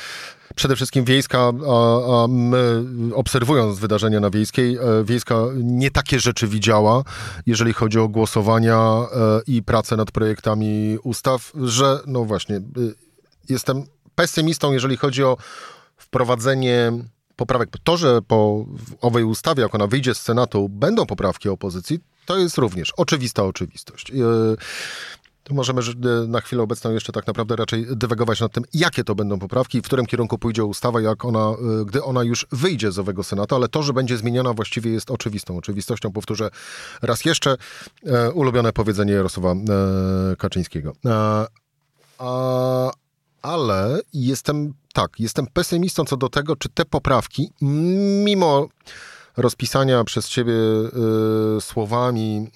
przede 0.56 0.76
wszystkim 0.76 1.06
Wiejska, 1.06 1.40
a, 1.40 2.24
a, 2.24 2.28
my 2.28 2.84
obserwując 3.14 3.80
wydarzenia 3.80 4.20
na 4.20 4.30
Wiejskiej, 4.30 4.78
e, 4.78 5.04
Wiejska 5.04 5.36
nie 5.56 5.92
takie 5.92 6.20
rzeczy 6.20 6.48
widziała, 6.48 7.04
jeżeli 7.46 7.74
chodzi 7.74 8.00
o 8.00 8.08
głosowania 8.08 8.78
e, 8.78 9.06
i 9.48 9.64
pracę 9.64 9.98
nad 9.98 10.12
projektami 10.12 10.98
ustaw, 11.04 11.52
że 11.56 12.00
no 12.08 12.26
właśnie, 12.26 12.62
jestem 13.50 13.84
pesymistą, 14.16 14.74
jeżeli 14.74 14.98
chodzi 14.98 15.24
o 15.24 15.38
wprowadzenie 15.98 16.92
poprawek. 17.36 17.70
To, 17.84 17.98
że 17.98 18.22
po 18.22 18.66
owej 19.02 19.24
ustawie, 19.24 19.64
jak 19.64 19.76
ona 19.76 19.88
wyjdzie 19.88 20.16
z 20.16 20.22
Senatu, 20.22 20.70
będą 20.70 21.06
poprawki 21.06 21.50
opozycji, 21.50 22.00
to 22.26 22.38
jest 22.38 22.58
również 22.58 22.92
oczywista 22.98 23.44
oczywistość. 23.44 24.12
E, 24.12 24.16
to 25.44 25.54
możemy 25.54 25.82
e, 25.82 26.28
na 26.28 26.42
chwilę 26.42 26.64
obecną 26.64 26.92
jeszcze 26.92 27.12
tak 27.12 27.28
naprawdę 27.28 27.56
raczej 27.56 27.86
dywagować 27.90 28.40
nad 28.40 28.52
tym, 28.52 28.64
jakie 28.74 29.04
to 29.04 29.16
będą 29.16 29.40
poprawki, 29.40 29.82
w 29.82 29.84
którym 29.84 30.06
kierunku 30.06 30.38
pójdzie 30.38 30.64
ustawa, 30.64 31.02
jak 31.02 31.26
ona, 31.26 31.50
e, 31.50 31.86
gdy 31.86 32.04
ona 32.04 32.24
już 32.24 32.48
wyjdzie 32.52 32.92
z 32.92 33.00
owego 33.00 33.24
Senatu, 33.24 33.56
ale 33.56 33.68
to, 33.68 33.84
że 33.84 33.94
będzie 33.94 34.18
zmieniona 34.18 34.54
właściwie 34.54 34.92
jest 34.92 35.12
oczywistą 35.12 35.58
oczywistością. 35.58 36.12
Powtórzę 36.12 36.50
raz 37.02 37.26
jeszcze 37.26 37.58
ulubione 38.34 38.74
powiedzenie 38.74 39.14
Jarosława 39.14 39.56
Kaczyńskiego. 40.38 40.94
A, 42.20 42.92
ale 43.44 44.02
jestem, 44.14 44.74
tak, 44.94 45.20
jestem 45.20 45.48
pesymistą 45.48 46.06
co 46.06 46.18
do 46.18 46.30
tego, 46.30 46.56
czy 46.56 46.70
te 46.70 46.86
poprawki, 46.86 47.52
mimo 47.62 48.68
rozpisania 49.38 50.04
przez 50.04 50.30
ciebie 50.30 50.54
y, 51.58 51.62
słowami 51.62 52.48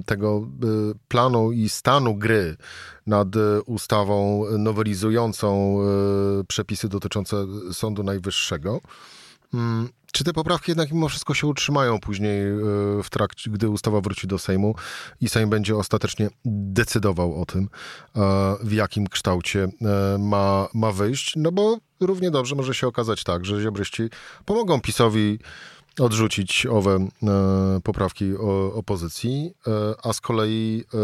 y, 0.00 0.04
tego 0.04 0.48
y, 0.92 0.94
planu 1.08 1.52
i 1.52 1.68
stanu 1.68 2.14
gry 2.14 2.56
nad 3.06 3.28
ustawą 3.66 4.44
nowelizującą 4.58 5.78
y, 6.40 6.44
przepisy 6.44 6.88
dotyczące 6.88 7.36
Sądu 7.72 8.02
Najwyższego. 8.02 8.80
Mm, 9.54 9.88
czy 10.12 10.24
te 10.24 10.32
poprawki 10.32 10.70
jednak 10.70 10.92
mimo 10.92 11.08
wszystko 11.08 11.34
się 11.34 11.46
utrzymają 11.46 12.00
później 12.00 12.40
y, 12.40 13.02
w 13.02 13.10
trakcie, 13.10 13.50
gdy 13.50 13.68
ustawa 13.68 14.00
wróci 14.00 14.26
do 14.26 14.38
Sejmu 14.38 14.74
i 15.20 15.28
Sejm 15.28 15.50
będzie 15.50 15.76
ostatecznie 15.76 16.28
decydował 16.44 17.42
o 17.42 17.46
tym, 17.46 17.68
w 18.62 18.72
jakim 18.72 19.06
kształcie 19.06 19.68
ma, 20.18 20.68
ma 20.74 20.92
wyjść? 20.92 21.32
No 21.36 21.52
bo 21.52 21.78
równie 22.00 22.30
dobrze 22.30 22.54
może 22.54 22.74
się 22.74 22.86
okazać 22.86 23.24
tak, 23.24 23.44
że 23.44 23.62
ziobryści 23.62 24.02
pomogą 24.44 24.80
PiSowi 24.80 25.38
odrzucić 26.00 26.66
owe 26.66 26.96
e, 26.96 27.08
poprawki 27.84 28.36
opozycji, 28.74 29.54
e, 29.66 29.70
a 30.02 30.12
z 30.12 30.20
kolei 30.20 30.84
e, 30.94 30.98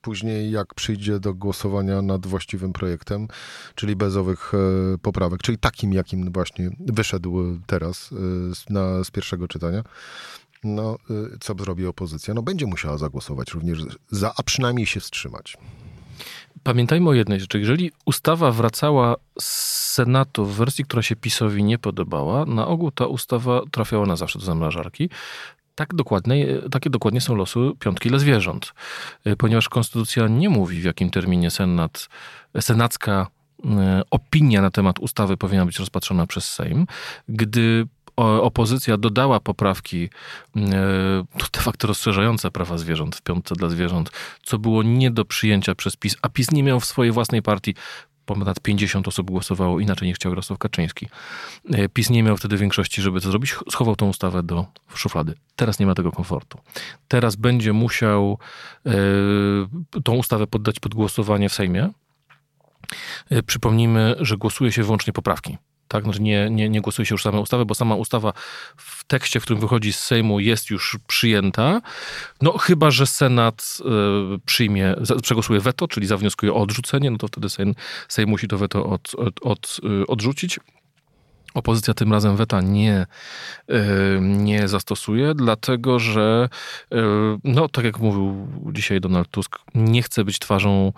później 0.00 0.50
jak 0.50 0.74
przyjdzie 0.74 1.20
do 1.20 1.34
głosowania 1.34 2.02
nad 2.02 2.26
właściwym 2.26 2.72
projektem, 2.72 3.28
czyli 3.74 3.96
bez 3.96 4.16
owych 4.16 4.52
poprawek, 5.02 5.42
czyli 5.42 5.58
takim, 5.58 5.92
jakim 5.92 6.32
właśnie 6.32 6.70
wyszedł 6.78 7.58
teraz 7.66 8.10
na, 8.70 9.04
z 9.04 9.10
pierwszego 9.10 9.48
czytania, 9.48 9.82
no, 10.64 10.98
co 11.40 11.54
zrobi 11.58 11.86
opozycja? 11.86 12.34
No, 12.34 12.42
będzie 12.42 12.66
musiała 12.66 12.98
zagłosować 12.98 13.50
również 13.50 13.78
za, 14.10 14.32
a 14.36 14.42
przynajmniej 14.42 14.86
się 14.86 15.00
wstrzymać. 15.00 15.56
Pamiętajmy 16.62 17.10
o 17.10 17.14
jednej 17.14 17.40
rzeczy. 17.40 17.58
Jeżeli 17.58 17.92
ustawa 18.04 18.50
wracała 18.50 19.16
z 19.40 19.80
Senatu 19.90 20.44
w 20.44 20.56
wersji, 20.56 20.84
która 20.84 21.02
się 21.02 21.16
PiSowi 21.16 21.64
nie 21.64 21.78
podobała, 21.78 22.46
na 22.46 22.66
ogół 22.66 22.90
ta 22.90 23.06
ustawa 23.06 23.62
trafiała 23.70 24.06
na 24.06 24.16
zawsze 24.16 24.38
do 24.38 24.44
zamrażarki. 24.44 25.10
Tak 25.80 25.94
dokładnie, 25.94 26.46
takie 26.70 26.90
dokładnie 26.90 27.20
są 27.20 27.34
losy 27.34 27.58
piątki 27.78 28.08
dla 28.08 28.18
zwierząt. 28.18 28.74
Ponieważ 29.38 29.68
konstytucja 29.68 30.28
nie 30.28 30.48
mówi, 30.48 30.80
w 30.80 30.84
jakim 30.84 31.10
terminie 31.10 31.50
Senat, 31.50 32.08
senacka 32.60 33.26
e, 33.64 34.02
opinia 34.10 34.62
na 34.62 34.70
temat 34.70 34.98
ustawy 34.98 35.36
powinna 35.36 35.66
być 35.66 35.78
rozpatrzona 35.78 36.26
przez 36.26 36.52
Sejm. 36.52 36.86
Gdy 37.28 37.86
opozycja 38.16 38.96
dodała 38.96 39.40
poprawki 39.40 40.08
e, 40.56 40.60
de 41.52 41.60
facto 41.60 41.86
rozszerzające 41.86 42.50
prawa 42.50 42.78
zwierząt 42.78 43.16
w 43.16 43.22
piątce 43.22 43.54
dla 43.54 43.68
zwierząt, 43.68 44.10
co 44.42 44.58
było 44.58 44.82
nie 44.82 45.10
do 45.10 45.24
przyjęcia 45.24 45.74
przez 45.74 45.96
PiS, 45.96 46.16
a 46.22 46.28
PiS 46.28 46.50
nie 46.50 46.62
miał 46.62 46.80
w 46.80 46.84
swojej 46.84 47.12
własnej 47.12 47.42
partii 47.42 47.74
ponad 48.34 48.60
50 48.60 49.08
osób 49.08 49.30
głosowało, 49.30 49.80
inaczej 49.80 50.08
nie 50.08 50.14
chciał 50.14 50.32
Jarosław 50.32 50.58
Kaczyński. 50.58 51.08
E, 51.72 51.88
PiS 51.88 52.10
nie 52.10 52.22
miał 52.22 52.36
wtedy 52.36 52.56
większości, 52.56 53.02
żeby 53.02 53.20
to 53.20 53.30
zrobić, 53.30 53.54
schował 53.70 53.96
tą 53.96 54.08
ustawę 54.08 54.42
do 54.42 54.66
szuflady. 54.94 55.34
Teraz 55.56 55.78
nie 55.78 55.86
ma 55.86 55.94
tego 55.94 56.12
komfortu. 56.12 56.58
Teraz 57.08 57.36
będzie 57.36 57.72
musiał 57.72 58.38
y, 58.86 60.02
tą 60.04 60.14
ustawę 60.14 60.46
poddać 60.46 60.80
pod 60.80 60.94
głosowanie 60.94 61.48
w 61.48 61.54
Sejmie. 61.54 61.90
Y, 63.32 63.42
przypomnijmy, 63.42 64.14
że 64.20 64.36
głosuje 64.36 64.72
się 64.72 64.82
wyłącznie 64.82 65.12
poprawki. 65.12 65.58
Tak? 65.90 66.04
Znaczy 66.04 66.22
nie, 66.22 66.50
nie, 66.50 66.68
nie 66.68 66.80
głosuje 66.80 67.06
się 67.06 67.14
już 67.14 67.22
samej 67.22 67.42
ustawy, 67.42 67.64
bo 67.64 67.74
sama 67.74 67.94
ustawa 67.94 68.32
w 68.76 69.04
tekście, 69.04 69.40
w 69.40 69.42
którym 69.42 69.60
wychodzi 69.60 69.92
z 69.92 70.00
Sejmu, 70.00 70.40
jest 70.40 70.70
już 70.70 70.98
przyjęta. 71.06 71.80
No 72.42 72.58
chyba, 72.58 72.90
że 72.90 73.06
Senat 73.06 73.78
y, 73.80 74.38
przyjmie, 74.46 74.94
przegłosuje 75.22 75.60
weto, 75.60 75.88
czyli 75.88 76.06
zawnioskuje 76.06 76.52
o 76.52 76.56
odrzucenie, 76.56 77.10
no 77.10 77.18
to 77.18 77.28
wtedy 77.28 77.48
Sejm, 77.48 77.74
Sejm 78.08 78.28
musi 78.28 78.48
to 78.48 78.58
weto 78.58 78.86
od, 78.86 79.14
od, 79.14 79.34
od, 79.42 79.80
y, 80.02 80.06
odrzucić. 80.06 80.60
Opozycja 81.54 81.94
tym 81.94 82.12
razem 82.12 82.36
weta 82.36 82.60
nie, 82.60 83.06
nie 84.20 84.68
zastosuje, 84.68 85.34
dlatego 85.34 85.98
że, 85.98 86.48
no 87.44 87.68
tak 87.68 87.84
jak 87.84 87.98
mówił 87.98 88.48
dzisiaj 88.72 89.00
Donald 89.00 89.28
Tusk, 89.28 89.58
nie 89.74 90.02
chce 90.02 90.24
być 90.24 90.38
twarzą 90.38 90.92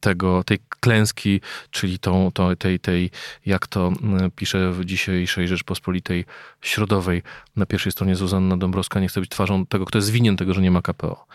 tego, 0.00 0.44
tej 0.44 0.58
klęski, 0.80 1.40
czyli 1.70 1.98
tą, 1.98 2.30
tej, 2.58 2.80
tej, 2.80 3.10
jak 3.46 3.66
to 3.66 3.92
pisze 4.36 4.72
w 4.72 4.84
dzisiejszej 4.84 5.48
Rzeczpospolitej 5.48 6.24
Środowej 6.60 7.22
na 7.56 7.66
pierwszej 7.66 7.92
stronie 7.92 8.16
Zuzanna 8.16 8.56
Dąbrowska, 8.56 9.00
nie 9.00 9.08
chce 9.08 9.20
być 9.20 9.30
twarzą 9.30 9.66
tego, 9.66 9.84
kto 9.84 9.98
jest 9.98 10.10
winien 10.10 10.36
tego, 10.36 10.54
że 10.54 10.62
nie 10.62 10.70
ma 10.70 10.82
KPO. 10.82 11.26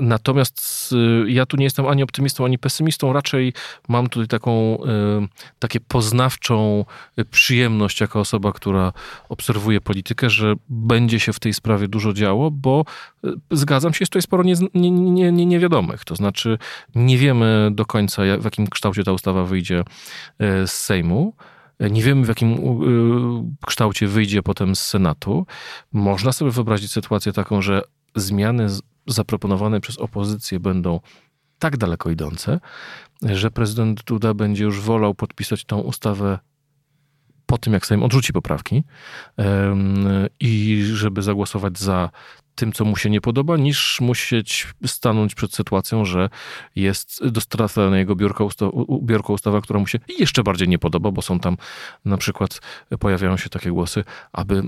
Natomiast 0.00 0.81
ja 1.26 1.46
tu 1.46 1.56
nie 1.56 1.64
jestem 1.64 1.86
ani 1.86 2.02
optymistą, 2.02 2.44
ani 2.44 2.58
pesymistą, 2.58 3.12
raczej 3.12 3.52
mam 3.88 4.08
tutaj 4.08 4.28
taką, 4.28 4.78
takie 5.58 5.80
poznawczą 5.80 6.84
przyjemność 7.30 8.00
jako 8.00 8.20
osoba, 8.20 8.52
która 8.52 8.92
obserwuje 9.28 9.80
politykę, 9.80 10.30
że 10.30 10.54
będzie 10.68 11.20
się 11.20 11.32
w 11.32 11.40
tej 11.40 11.54
sprawie 11.54 11.88
dużo 11.88 12.12
działo, 12.12 12.50
bo 12.50 12.84
zgadzam 13.50 13.94
się, 13.94 13.98
jest 14.00 14.12
tutaj 14.12 14.22
sporo 14.22 14.42
nie, 14.42 14.54
nie, 14.74 14.90
nie, 15.32 15.46
niewiadomych. 15.46 16.04
To 16.04 16.16
znaczy, 16.16 16.58
nie 16.94 17.18
wiemy 17.18 17.68
do 17.72 17.86
końca, 17.86 18.22
w 18.38 18.44
jakim 18.44 18.66
kształcie 18.66 19.04
ta 19.04 19.12
ustawa 19.12 19.44
wyjdzie 19.44 19.84
z 20.40 20.70
Sejmu. 20.70 21.34
Nie 21.90 22.02
wiemy, 22.02 22.24
w 22.24 22.28
jakim 22.28 22.58
kształcie 23.66 24.06
wyjdzie 24.06 24.42
potem 24.42 24.76
z 24.76 24.82
Senatu. 24.82 25.46
Można 25.92 26.32
sobie 26.32 26.50
wyobrazić 26.50 26.92
sytuację 26.92 27.32
taką, 27.32 27.62
że 27.62 27.82
zmiany 28.16 28.66
zaproponowane 29.06 29.80
przez 29.80 29.98
opozycję 29.98 30.60
będą 30.60 31.00
tak 31.58 31.76
daleko 31.76 32.10
idące, 32.10 32.60
że 33.22 33.50
prezydent 33.50 34.04
Duda 34.04 34.34
będzie 34.34 34.64
już 34.64 34.80
wolał 34.80 35.14
podpisać 35.14 35.64
tą 35.64 35.78
ustawę 35.78 36.38
po 37.46 37.58
tym, 37.58 37.72
jak 37.72 37.86
Sejm 37.86 38.02
odrzuci 38.02 38.32
poprawki 38.32 38.84
i 40.40 40.82
żeby 40.84 41.22
zagłosować 41.22 41.78
za 41.78 42.10
tym, 42.54 42.72
co 42.72 42.84
mu 42.84 42.96
się 42.96 43.10
nie 43.10 43.20
podoba, 43.20 43.56
niż 43.56 44.00
musieć 44.00 44.66
stanąć 44.86 45.34
przed 45.34 45.54
sytuacją, 45.54 46.04
że 46.04 46.28
jest 46.76 47.26
dostarczana 47.26 47.90
na 47.90 47.98
jego 47.98 48.16
biurko, 48.16 48.44
usta 48.44 48.66
ustawa, 49.28 49.60
która 49.60 49.80
mu 49.80 49.86
się 49.86 49.98
jeszcze 50.18 50.42
bardziej 50.42 50.68
nie 50.68 50.78
podoba, 50.78 51.10
bo 51.10 51.22
są 51.22 51.40
tam 51.40 51.56
na 52.04 52.16
przykład, 52.16 52.60
pojawiają 52.98 53.36
się 53.36 53.48
takie 53.48 53.70
głosy, 53.70 54.04
aby 54.32 54.58
e, 54.58 54.62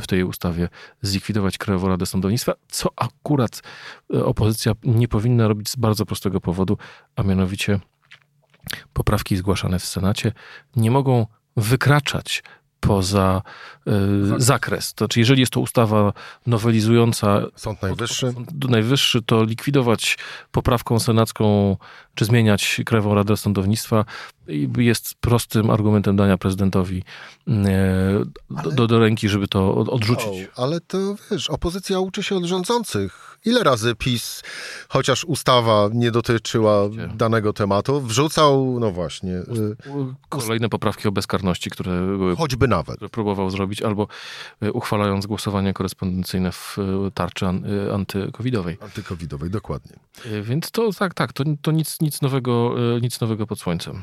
w 0.00 0.06
tej 0.06 0.24
ustawie 0.24 0.68
zlikwidować 1.02 1.58
Krajową 1.58 1.88
Radę 1.88 2.06
Sądownictwa, 2.06 2.52
co 2.68 2.88
akurat 2.96 3.62
e, 4.14 4.24
opozycja 4.24 4.72
nie 4.84 5.08
powinna 5.08 5.48
robić 5.48 5.68
z 5.68 5.76
bardzo 5.76 6.06
prostego 6.06 6.40
powodu, 6.40 6.78
a 7.16 7.22
mianowicie 7.22 7.80
poprawki 8.92 9.36
zgłaszane 9.36 9.78
w 9.78 9.86
Senacie 9.86 10.32
nie 10.76 10.90
mogą 10.90 11.26
wykraczać 11.56 12.42
poza 12.80 13.42
y, 13.86 13.90
zakres. 14.36 14.94
To 14.94 15.04
znaczy, 15.04 15.20
jeżeli 15.20 15.40
jest 15.40 15.52
to 15.52 15.60
ustawa 15.60 16.12
nowelizująca 16.46 17.42
Sąd 17.56 17.82
Najwyższy, 17.82 18.32
Sąd 18.32 18.70
Najwyższy, 18.70 19.22
to 19.22 19.44
likwidować 19.44 20.18
poprawką 20.50 20.98
senacką, 20.98 21.76
czy 22.16 22.24
zmieniać 22.24 22.80
Krajową 22.86 23.14
Radę 23.14 23.36
Sądownictwa 23.36 24.04
jest 24.78 25.14
prostym 25.14 25.70
argumentem 25.70 26.16
dania 26.16 26.38
prezydentowi 26.38 27.02
y, 27.48 27.52
do, 28.50 28.70
do, 28.70 28.86
do, 28.86 28.98
ręki, 28.98 29.28
żeby 29.28 29.48
to 29.48 29.74
odrzucić. 29.74 30.48
Ale 30.56 30.80
to 30.80 30.98
wiesz, 31.30 31.50
opozycja 31.50 32.00
uczy 32.00 32.22
się 32.22 32.36
od 32.36 32.44
rządzących 32.44 33.26
Ile 33.46 33.62
razy 33.64 33.94
PiS, 33.94 34.42
chociaż 34.88 35.24
ustawa 35.24 35.88
nie 35.92 36.10
dotyczyła 36.10 36.88
danego 37.14 37.52
tematu, 37.52 38.00
wrzucał, 38.00 38.80
no 38.80 38.90
właśnie... 38.90 39.32
Y, 39.32 39.76
kolejne 40.28 40.68
poprawki 40.68 41.08
o 41.08 41.12
bezkarności, 41.12 41.70
które... 41.70 42.00
Choćby 42.38 42.68
nawet. 42.68 42.96
Które 42.96 43.08
próbował 43.08 43.50
zrobić, 43.50 43.82
albo 43.82 44.08
y, 44.62 44.72
uchwalając 44.72 45.26
głosowania 45.26 45.72
korespondencyjne 45.72 46.52
w 46.52 46.78
y, 46.78 47.10
tarczy 47.10 47.46
antykowidowej. 47.94 48.76
Antykowidowej, 48.80 49.50
dokładnie. 49.50 49.92
Więc 50.42 50.70
to 50.70 50.92
tak, 50.92 51.14
tak, 51.14 51.32
to, 51.32 51.44
to 51.62 51.70
nic, 51.70 52.00
nic, 52.06 52.22
nowego, 52.22 52.74
nic 53.02 53.20
nowego 53.20 53.46
pod 53.46 53.60
słońcem. 53.60 54.02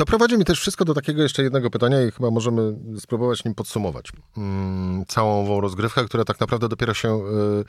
To 0.00 0.04
prowadzi 0.04 0.38
mi 0.38 0.44
też 0.44 0.60
wszystko 0.60 0.84
do 0.84 0.94
takiego 0.94 1.22
jeszcze 1.22 1.42
jednego 1.42 1.70
pytania 1.70 2.02
i 2.02 2.10
chyba 2.10 2.30
możemy 2.30 2.76
spróbować 2.98 3.44
nim 3.44 3.54
podsumować. 3.54 4.12
Mm, 4.36 5.04
całą 5.06 5.42
ową 5.42 5.60
rozgrywkę, 5.60 6.04
która 6.04 6.24
tak 6.24 6.40
naprawdę 6.40 6.68
dopiero 6.68 6.94
się, 6.94 7.18
y, 7.18 7.64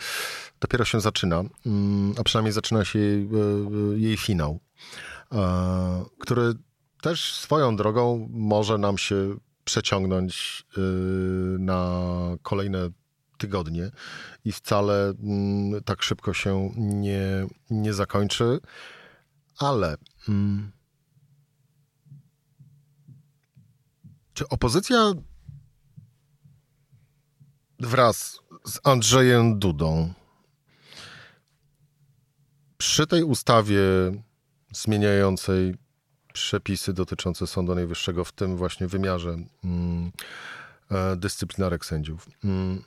dopiero 0.60 0.86
się 0.86 1.02
zaczyna, 1.02 1.44
mm, 1.66 2.14
a 2.20 2.24
przynajmniej 2.24 2.54
zaczyna 2.54 2.86
się 2.86 3.00
jej, 3.00 3.24
y, 3.24 4.00
jej 4.00 4.18
finał, 4.18 4.60
który 6.20 6.54
też 7.02 7.34
swoją 7.36 7.76
drogą 7.76 8.30
może 8.32 8.78
nam 8.78 8.98
się 8.98 9.36
przeciągnąć 9.64 10.64
na 11.60 12.02
kolejne 12.42 12.90
tygodnie 13.38 13.92
i 14.46 14.52
wcale 14.52 15.13
mm, 15.24 15.84
tak 15.84 16.04
szybko 16.04 16.34
się 16.34 16.72
nie, 16.78 17.48
nie 17.70 17.94
zakończy, 17.94 18.60
ale... 19.63 19.97
Czy 24.34 24.47
opozycja 24.50 25.13
wraz 27.80 28.39
z 28.65 28.80
Andrzejem 28.84 29.60
Dudą 29.60 30.13
przy 32.78 33.08
tej 33.08 33.24
ustawie 33.24 33.82
zmieniającej 34.74 35.76
przepisy 36.34 36.93
dotyczące 36.93 37.47
Sądu 37.47 37.76
Najwyższego, 37.76 38.26
w 38.26 38.32
tym 38.32 38.58
właśnie 38.58 38.88
wymiarze 38.88 39.38
mm, 39.63 40.12
dyscyplinarek 41.17 41.86
sędziów. 41.86 42.30
Mm, 42.43 42.84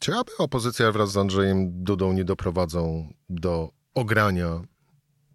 czy 0.00 0.14
aby 0.14 0.36
opozycja 0.38 0.92
wraz 0.92 1.12
z 1.12 1.16
Andrzejem 1.16 1.84
Dudą 1.84 2.12
nie 2.12 2.24
doprowadzą 2.24 3.12
do 3.30 3.70
ogrania 3.94 4.60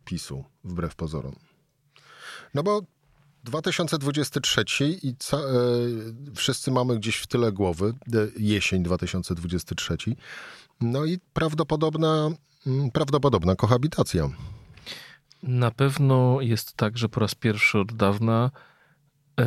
PiSu, 0.05 0.43
wbrew 0.63 0.95
pozorom? 0.95 1.35
No 2.53 2.63
bo 2.63 2.81
2023 3.43 4.63
i 5.03 5.15
ca, 5.19 5.37
e, 5.37 5.41
wszyscy 6.35 6.71
mamy 6.71 6.95
gdzieś 6.95 7.15
w 7.15 7.27
tyle 7.27 7.51
głowy 7.51 7.93
e, 8.13 8.17
jesień 8.37 8.83
2023. 8.83 9.97
No 10.81 11.05
i 11.05 11.19
prawdopodobna, 11.33 12.29
mm, 12.67 12.91
prawdopodobna 12.91 13.55
kohabitacja. 13.55 14.29
Na 15.43 15.71
pewno 15.71 16.41
jest 16.41 16.73
tak, 16.73 16.97
że 16.97 17.09
po 17.09 17.19
raz 17.19 17.35
pierwszy 17.35 17.79
od 17.79 17.93
dawna 17.95 18.51
e, 19.39 19.45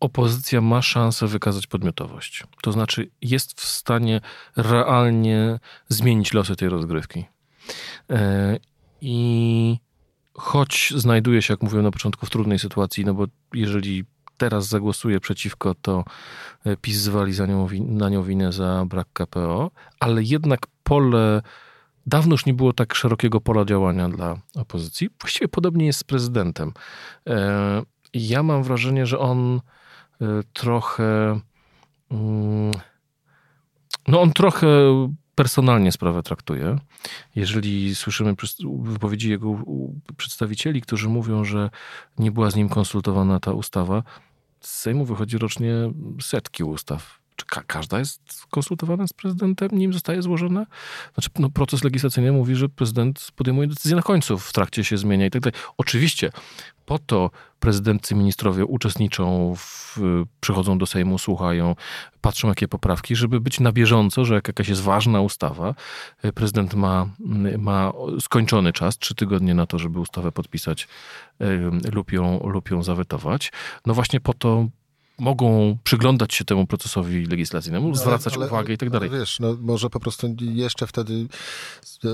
opozycja 0.00 0.60
ma 0.60 0.82
szansę 0.82 1.26
wykazać 1.26 1.66
podmiotowość. 1.66 2.44
To 2.62 2.72
znaczy 2.72 3.10
jest 3.22 3.60
w 3.60 3.64
stanie 3.64 4.20
realnie 4.56 5.58
zmienić 5.88 6.32
losy 6.32 6.56
tej 6.56 6.68
rozgrywki. 6.68 7.24
I 9.00 9.78
choć 10.34 10.92
znajduje 10.96 11.42
się, 11.42 11.52
jak 11.52 11.62
mówiłem 11.62 11.84
na 11.84 11.90
początku, 11.90 12.26
w 12.26 12.30
trudnej 12.30 12.58
sytuacji, 12.58 13.04
no 13.04 13.14
bo 13.14 13.26
jeżeli 13.54 14.04
teraz 14.36 14.68
zagłosuje 14.68 15.20
przeciwko, 15.20 15.74
to 15.82 16.04
e, 16.64 16.76
PiS 16.76 16.96
zwali 16.96 17.32
za 17.32 17.46
nią, 17.46 17.68
na 17.80 18.08
nią 18.08 18.22
winę 18.22 18.52
za 18.52 18.84
brak 18.86 19.08
KPO, 19.12 19.70
ale 20.00 20.22
jednak 20.22 20.66
pole, 20.82 21.42
dawno 22.06 22.34
już 22.34 22.46
nie 22.46 22.54
było 22.54 22.72
tak 22.72 22.94
szerokiego 22.94 23.40
pola 23.40 23.64
działania 23.64 24.08
dla 24.08 24.36
opozycji. 24.54 25.08
Właściwie 25.20 25.48
podobnie 25.48 25.86
jest 25.86 25.98
z 25.98 26.04
prezydentem. 26.04 26.72
E, 27.26 27.82
ja 28.14 28.42
mam 28.42 28.62
wrażenie, 28.62 29.06
że 29.06 29.18
on 29.18 29.60
e, 30.20 30.26
trochę. 30.52 31.40
Mm, 32.10 32.72
no, 34.08 34.20
on 34.20 34.32
trochę 34.32 34.68
personalnie 35.38 35.92
sprawę 35.92 36.22
traktuje. 36.22 36.78
Jeżeli 37.36 37.94
słyszymy 37.94 38.34
wypowiedzi 38.78 39.30
jego 39.30 39.58
przedstawicieli, 40.16 40.82
którzy 40.82 41.08
mówią, 41.08 41.44
że 41.44 41.70
nie 42.18 42.32
była 42.32 42.50
z 42.50 42.56
nim 42.56 42.68
konsultowana 42.68 43.40
ta 43.40 43.52
ustawa, 43.52 44.02
z 44.60 44.70
Sejmu 44.70 45.04
wychodzi 45.04 45.38
rocznie 45.38 45.72
setki 46.20 46.64
ustaw. 46.64 47.20
Czy 47.38 47.46
ka 47.46 47.62
każda 47.66 47.98
jest 47.98 48.46
konsultowana 48.50 49.06
z 49.06 49.12
prezydentem, 49.12 49.68
nim 49.72 49.92
zostaje 49.92 50.22
złożona? 50.22 50.66
Znaczy, 51.14 51.30
no, 51.38 51.50
proces 51.50 51.84
legislacyjny 51.84 52.32
mówi, 52.32 52.56
że 52.56 52.68
prezydent 52.68 53.28
podejmuje 53.36 53.68
decyzję 53.68 53.96
na 53.96 54.02
końcu, 54.02 54.38
w 54.38 54.52
trakcie 54.52 54.84
się 54.84 54.98
zmienia 54.98 55.26
i 55.26 55.30
tak 55.30 55.42
dalej. 55.42 55.60
Oczywiście 55.76 56.30
po 56.86 56.98
to 56.98 57.30
prezydency, 57.60 58.14
ministrowie 58.14 58.64
uczestniczą, 58.64 59.54
w, 59.56 59.98
przychodzą 60.40 60.78
do 60.78 60.86
Sejmu, 60.86 61.18
słuchają, 61.18 61.76
patrzą 62.20 62.48
jakie 62.48 62.68
poprawki, 62.68 63.16
żeby 63.16 63.40
być 63.40 63.60
na 63.60 63.72
bieżąco, 63.72 64.24
że 64.24 64.34
jak 64.34 64.48
jakaś 64.48 64.68
jest 64.68 64.82
ważna 64.82 65.20
ustawa, 65.20 65.74
prezydent 66.34 66.74
ma, 66.74 67.06
ma 67.58 67.92
skończony 68.20 68.72
czas, 68.72 68.98
trzy 68.98 69.14
tygodnie 69.14 69.54
na 69.54 69.66
to, 69.66 69.78
żeby 69.78 70.00
ustawę 70.00 70.32
podpisać 70.32 70.88
lub 71.92 72.12
ją, 72.12 72.40
lub 72.40 72.70
ją 72.70 72.82
zawetować. 72.82 73.52
No 73.86 73.94
właśnie 73.94 74.20
po 74.20 74.34
to 74.34 74.66
mogą 75.18 75.78
przyglądać 75.84 76.34
się 76.34 76.44
temu 76.44 76.66
procesowi 76.66 77.26
legislacyjnemu, 77.26 77.94
zwracać 77.94 78.34
ale, 78.36 78.46
uwagę 78.46 78.74
i 78.74 78.78
tak 78.78 78.90
dalej. 78.90 79.10
Wiesz, 79.10 79.40
no 79.40 79.56
może 79.60 79.90
po 79.90 80.00
prostu 80.00 80.36
jeszcze 80.40 80.86
wtedy 80.86 81.26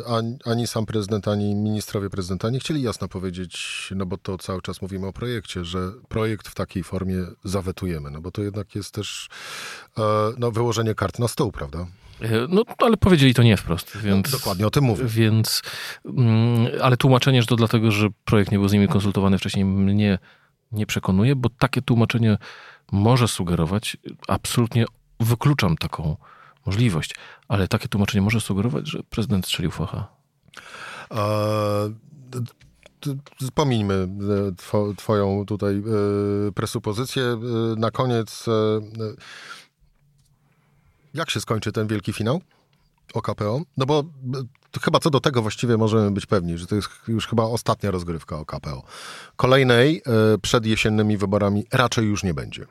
ani, 0.06 0.36
ani, 0.44 0.66
sam 0.66 0.86
prezydent, 0.86 1.28
ani 1.28 1.54
ministrowie 1.54 2.10
prezydenta 2.10 2.50
nie 2.50 2.58
chcieli 2.58 2.82
jasno 2.82 3.08
powiedzieć, 3.08 3.88
no 3.96 4.06
bo 4.06 4.18
to 4.18 4.38
cały 4.38 4.62
czas 4.62 4.82
mówimy 4.82 5.06
o 5.06 5.12
projekcie, 5.12 5.64
że 5.64 5.92
projekt 6.08 6.48
w 6.48 6.54
takiej 6.54 6.84
formie 6.84 7.16
zawetujemy, 7.44 8.10
no 8.10 8.20
bo 8.20 8.30
to 8.30 8.42
jednak 8.42 8.74
jest 8.74 8.94
też 8.94 9.28
e, 9.98 10.02
no, 10.38 10.50
wyłożenie 10.50 10.94
kart 10.94 11.18
na 11.18 11.28
stół, 11.28 11.52
prawda? 11.52 11.86
E, 12.20 12.46
no, 12.48 12.62
ale 12.78 12.96
powiedzieli 12.96 13.34
to 13.34 13.42
nie 13.42 13.56
wprost, 13.56 13.96
więc... 13.96 14.32
No, 14.32 14.38
dokładnie 14.38 14.66
o 14.66 14.70
tym 14.70 14.84
mówię. 14.84 15.04
Więc, 15.04 15.62
mm, 16.04 16.66
ale 16.82 16.96
tłumaczenie, 16.96 17.42
że 17.42 17.48
to 17.48 17.56
dlatego, 17.56 17.90
że 17.90 18.08
projekt 18.24 18.52
nie 18.52 18.58
był 18.58 18.68
z 18.68 18.72
nimi 18.72 18.88
konsultowany 18.88 19.38
wcześniej, 19.38 19.64
mnie 19.64 20.18
nie 20.72 20.86
przekonuje, 20.86 21.36
bo 21.36 21.48
takie 21.48 21.82
tłumaczenie 21.82 22.38
może 22.94 23.28
sugerować, 23.28 23.96
absolutnie 24.28 24.84
wykluczam 25.20 25.76
taką 25.76 26.16
możliwość, 26.66 27.14
ale 27.48 27.68
takie 27.68 27.88
tłumaczenie 27.88 28.22
może 28.22 28.40
sugerować, 28.40 28.88
że 28.90 29.02
prezydent 29.02 29.46
strzelił 29.46 29.70
facha. 29.70 30.06
Pomińmy 33.54 34.08
e, 34.74 34.94
twoją 34.96 35.46
tutaj 35.46 35.76
e, 35.76 35.82
presupozycję. 36.52 37.22
E, 37.22 37.36
na 37.76 37.90
koniec, 37.90 38.46
jak 41.14 41.30
się 41.30 41.40
skończy 41.40 41.72
ten 41.72 41.86
wielki 41.86 42.12
finał 42.12 42.40
o 43.14 43.22
KPO? 43.22 43.60
No 43.76 43.86
bo 43.86 44.04
chyba 44.82 44.98
co 44.98 45.10
do 45.10 45.20
tego 45.20 45.42
właściwie 45.42 45.76
możemy 45.76 46.10
być 46.10 46.26
pewni, 46.26 46.58
że 46.58 46.66
to 46.66 46.74
jest 46.74 46.88
już 47.08 47.26
chyba 47.26 47.42
ostatnia 47.42 47.90
rozgrywka 47.90 48.38
o 48.38 48.44
KPO. 48.44 48.82
Kolejnej 49.36 50.02
przed 50.42 50.66
jesiennymi 50.66 51.16
wyborami 51.16 51.64
raczej 51.72 52.06
już 52.06 52.22
nie 52.22 52.34
będzie. 52.34 52.66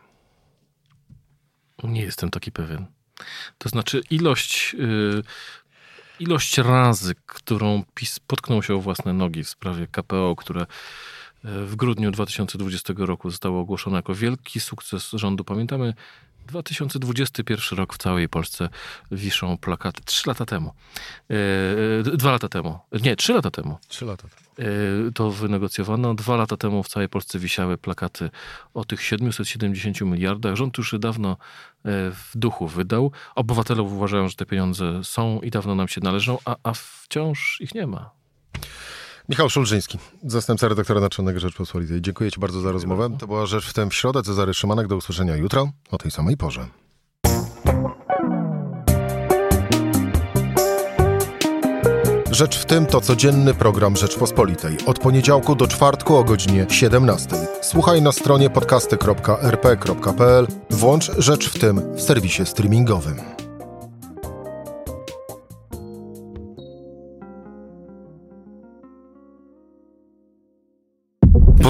Nie 1.84 2.02
jestem 2.02 2.30
taki 2.30 2.52
pewien. 2.52 2.86
To 3.58 3.70
znaczy 3.70 4.02
ilość, 4.10 4.74
yy, 4.74 5.24
ilość 6.20 6.58
razy, 6.58 7.16
którą 7.26 7.84
PiS 7.94 8.20
potknął 8.20 8.64
się 8.64 8.76
o 8.76 8.80
własne 8.80 9.14
nogi 9.14 9.44
w 9.44 9.50
sprawie 9.50 9.88
KPO, 9.88 10.36
które 10.36 10.62
y, 10.62 10.66
w 11.44 11.76
grudniu 11.76 12.12
2020 12.12 12.94
roku 12.98 13.30
zostało 13.30 13.60
ogłoszone 13.60 13.96
jako 13.96 14.16
wielki 14.16 14.60
sukces 14.60 15.12
rządu. 15.14 15.44
Pamiętamy 15.44 15.94
2021 16.48 17.78
rok 17.78 17.94
w 17.94 17.98
całej 17.98 18.30
Polsce 18.30 18.70
wiszą 19.12 19.58
plakaty. 19.58 20.02
Trzy 20.06 20.24
lata 20.28 20.46
temu. 20.46 20.74
E, 21.30 22.04
dwa 22.04 22.32
lata 22.32 22.50
temu. 22.50 22.80
Nie, 23.04 23.16
trzy 23.16 23.34
lata 23.34 23.52
temu. 23.52 23.78
Trzy 23.88 24.06
lata 24.06 24.28
temu. 24.28 24.70
E, 24.70 25.12
to 25.12 25.32
wynegocjowano. 25.32 26.14
Dwa 26.14 26.36
lata 26.36 26.58
temu 26.58 26.84
w 26.84 26.88
całej 26.88 27.10
Polsce 27.10 27.40
wisiały 27.40 27.78
plakaty 27.78 28.30
o 28.74 28.86
tych 28.86 29.02
770 29.02 30.02
miliardach. 30.02 30.56
Rząd 30.56 30.78
już 30.78 30.96
dawno 31.00 31.32
e, 31.32 31.36
w 32.12 32.32
duchu 32.36 32.68
wydał. 32.68 33.12
Obywatele 33.36 33.82
uważają, 33.82 34.30
że 34.30 34.36
te 34.36 34.46
pieniądze 34.46 35.04
są 35.04 35.42
i 35.42 35.52
dawno 35.52 35.76
nam 35.76 35.88
się 35.88 36.02
należą, 36.02 36.38
a, 36.46 36.56
a 36.64 36.74
wciąż 36.74 37.58
ich 37.62 37.76
nie 37.76 37.88
ma. 37.88 38.10
Michał 39.30 39.50
Szulżyński, 39.50 39.98
zastępca 40.24 40.68
redaktora 40.68 41.02
naczelnego 41.02 41.40
Rzeczpospolitej. 41.40 42.02
Dziękuję 42.02 42.32
Ci 42.32 42.40
bardzo 42.40 42.62
za 42.62 42.72
rozmowę. 42.72 43.10
To 43.20 43.28
była 43.28 43.46
Rzecz 43.46 43.66
w 43.66 43.74
tym 43.74 43.90
w 43.90 43.96
środę. 43.96 44.24
Cezary 44.24 44.54
Szymanek. 44.54 44.88
Do 44.88 44.96
usłyszenia 44.96 45.36
jutro 45.36 45.72
o 45.92 45.98
tej 45.98 46.12
samej 46.12 46.38
porze. 46.38 46.68
Rzecz 52.32 52.58
w 52.58 52.66
tym 52.66 52.86
to 52.86 53.02
codzienny 53.02 53.54
program 53.54 53.96
Rzeczpospolitej. 53.96 54.78
Od 54.86 55.00
poniedziałku 55.00 55.56
do 55.56 55.68
czwartku 55.68 56.16
o 56.16 56.24
godzinie 56.24 56.66
17. 56.70 57.30
Słuchaj 57.62 58.02
na 58.02 58.12
stronie 58.12 58.50
podcasty.rp.pl. 58.50 60.48
Włącz 60.70 61.12
Rzecz 61.18 61.50
w 61.50 61.60
tym 61.60 61.96
w 61.96 62.02
serwisie 62.02 62.46
streamingowym. 62.46 63.43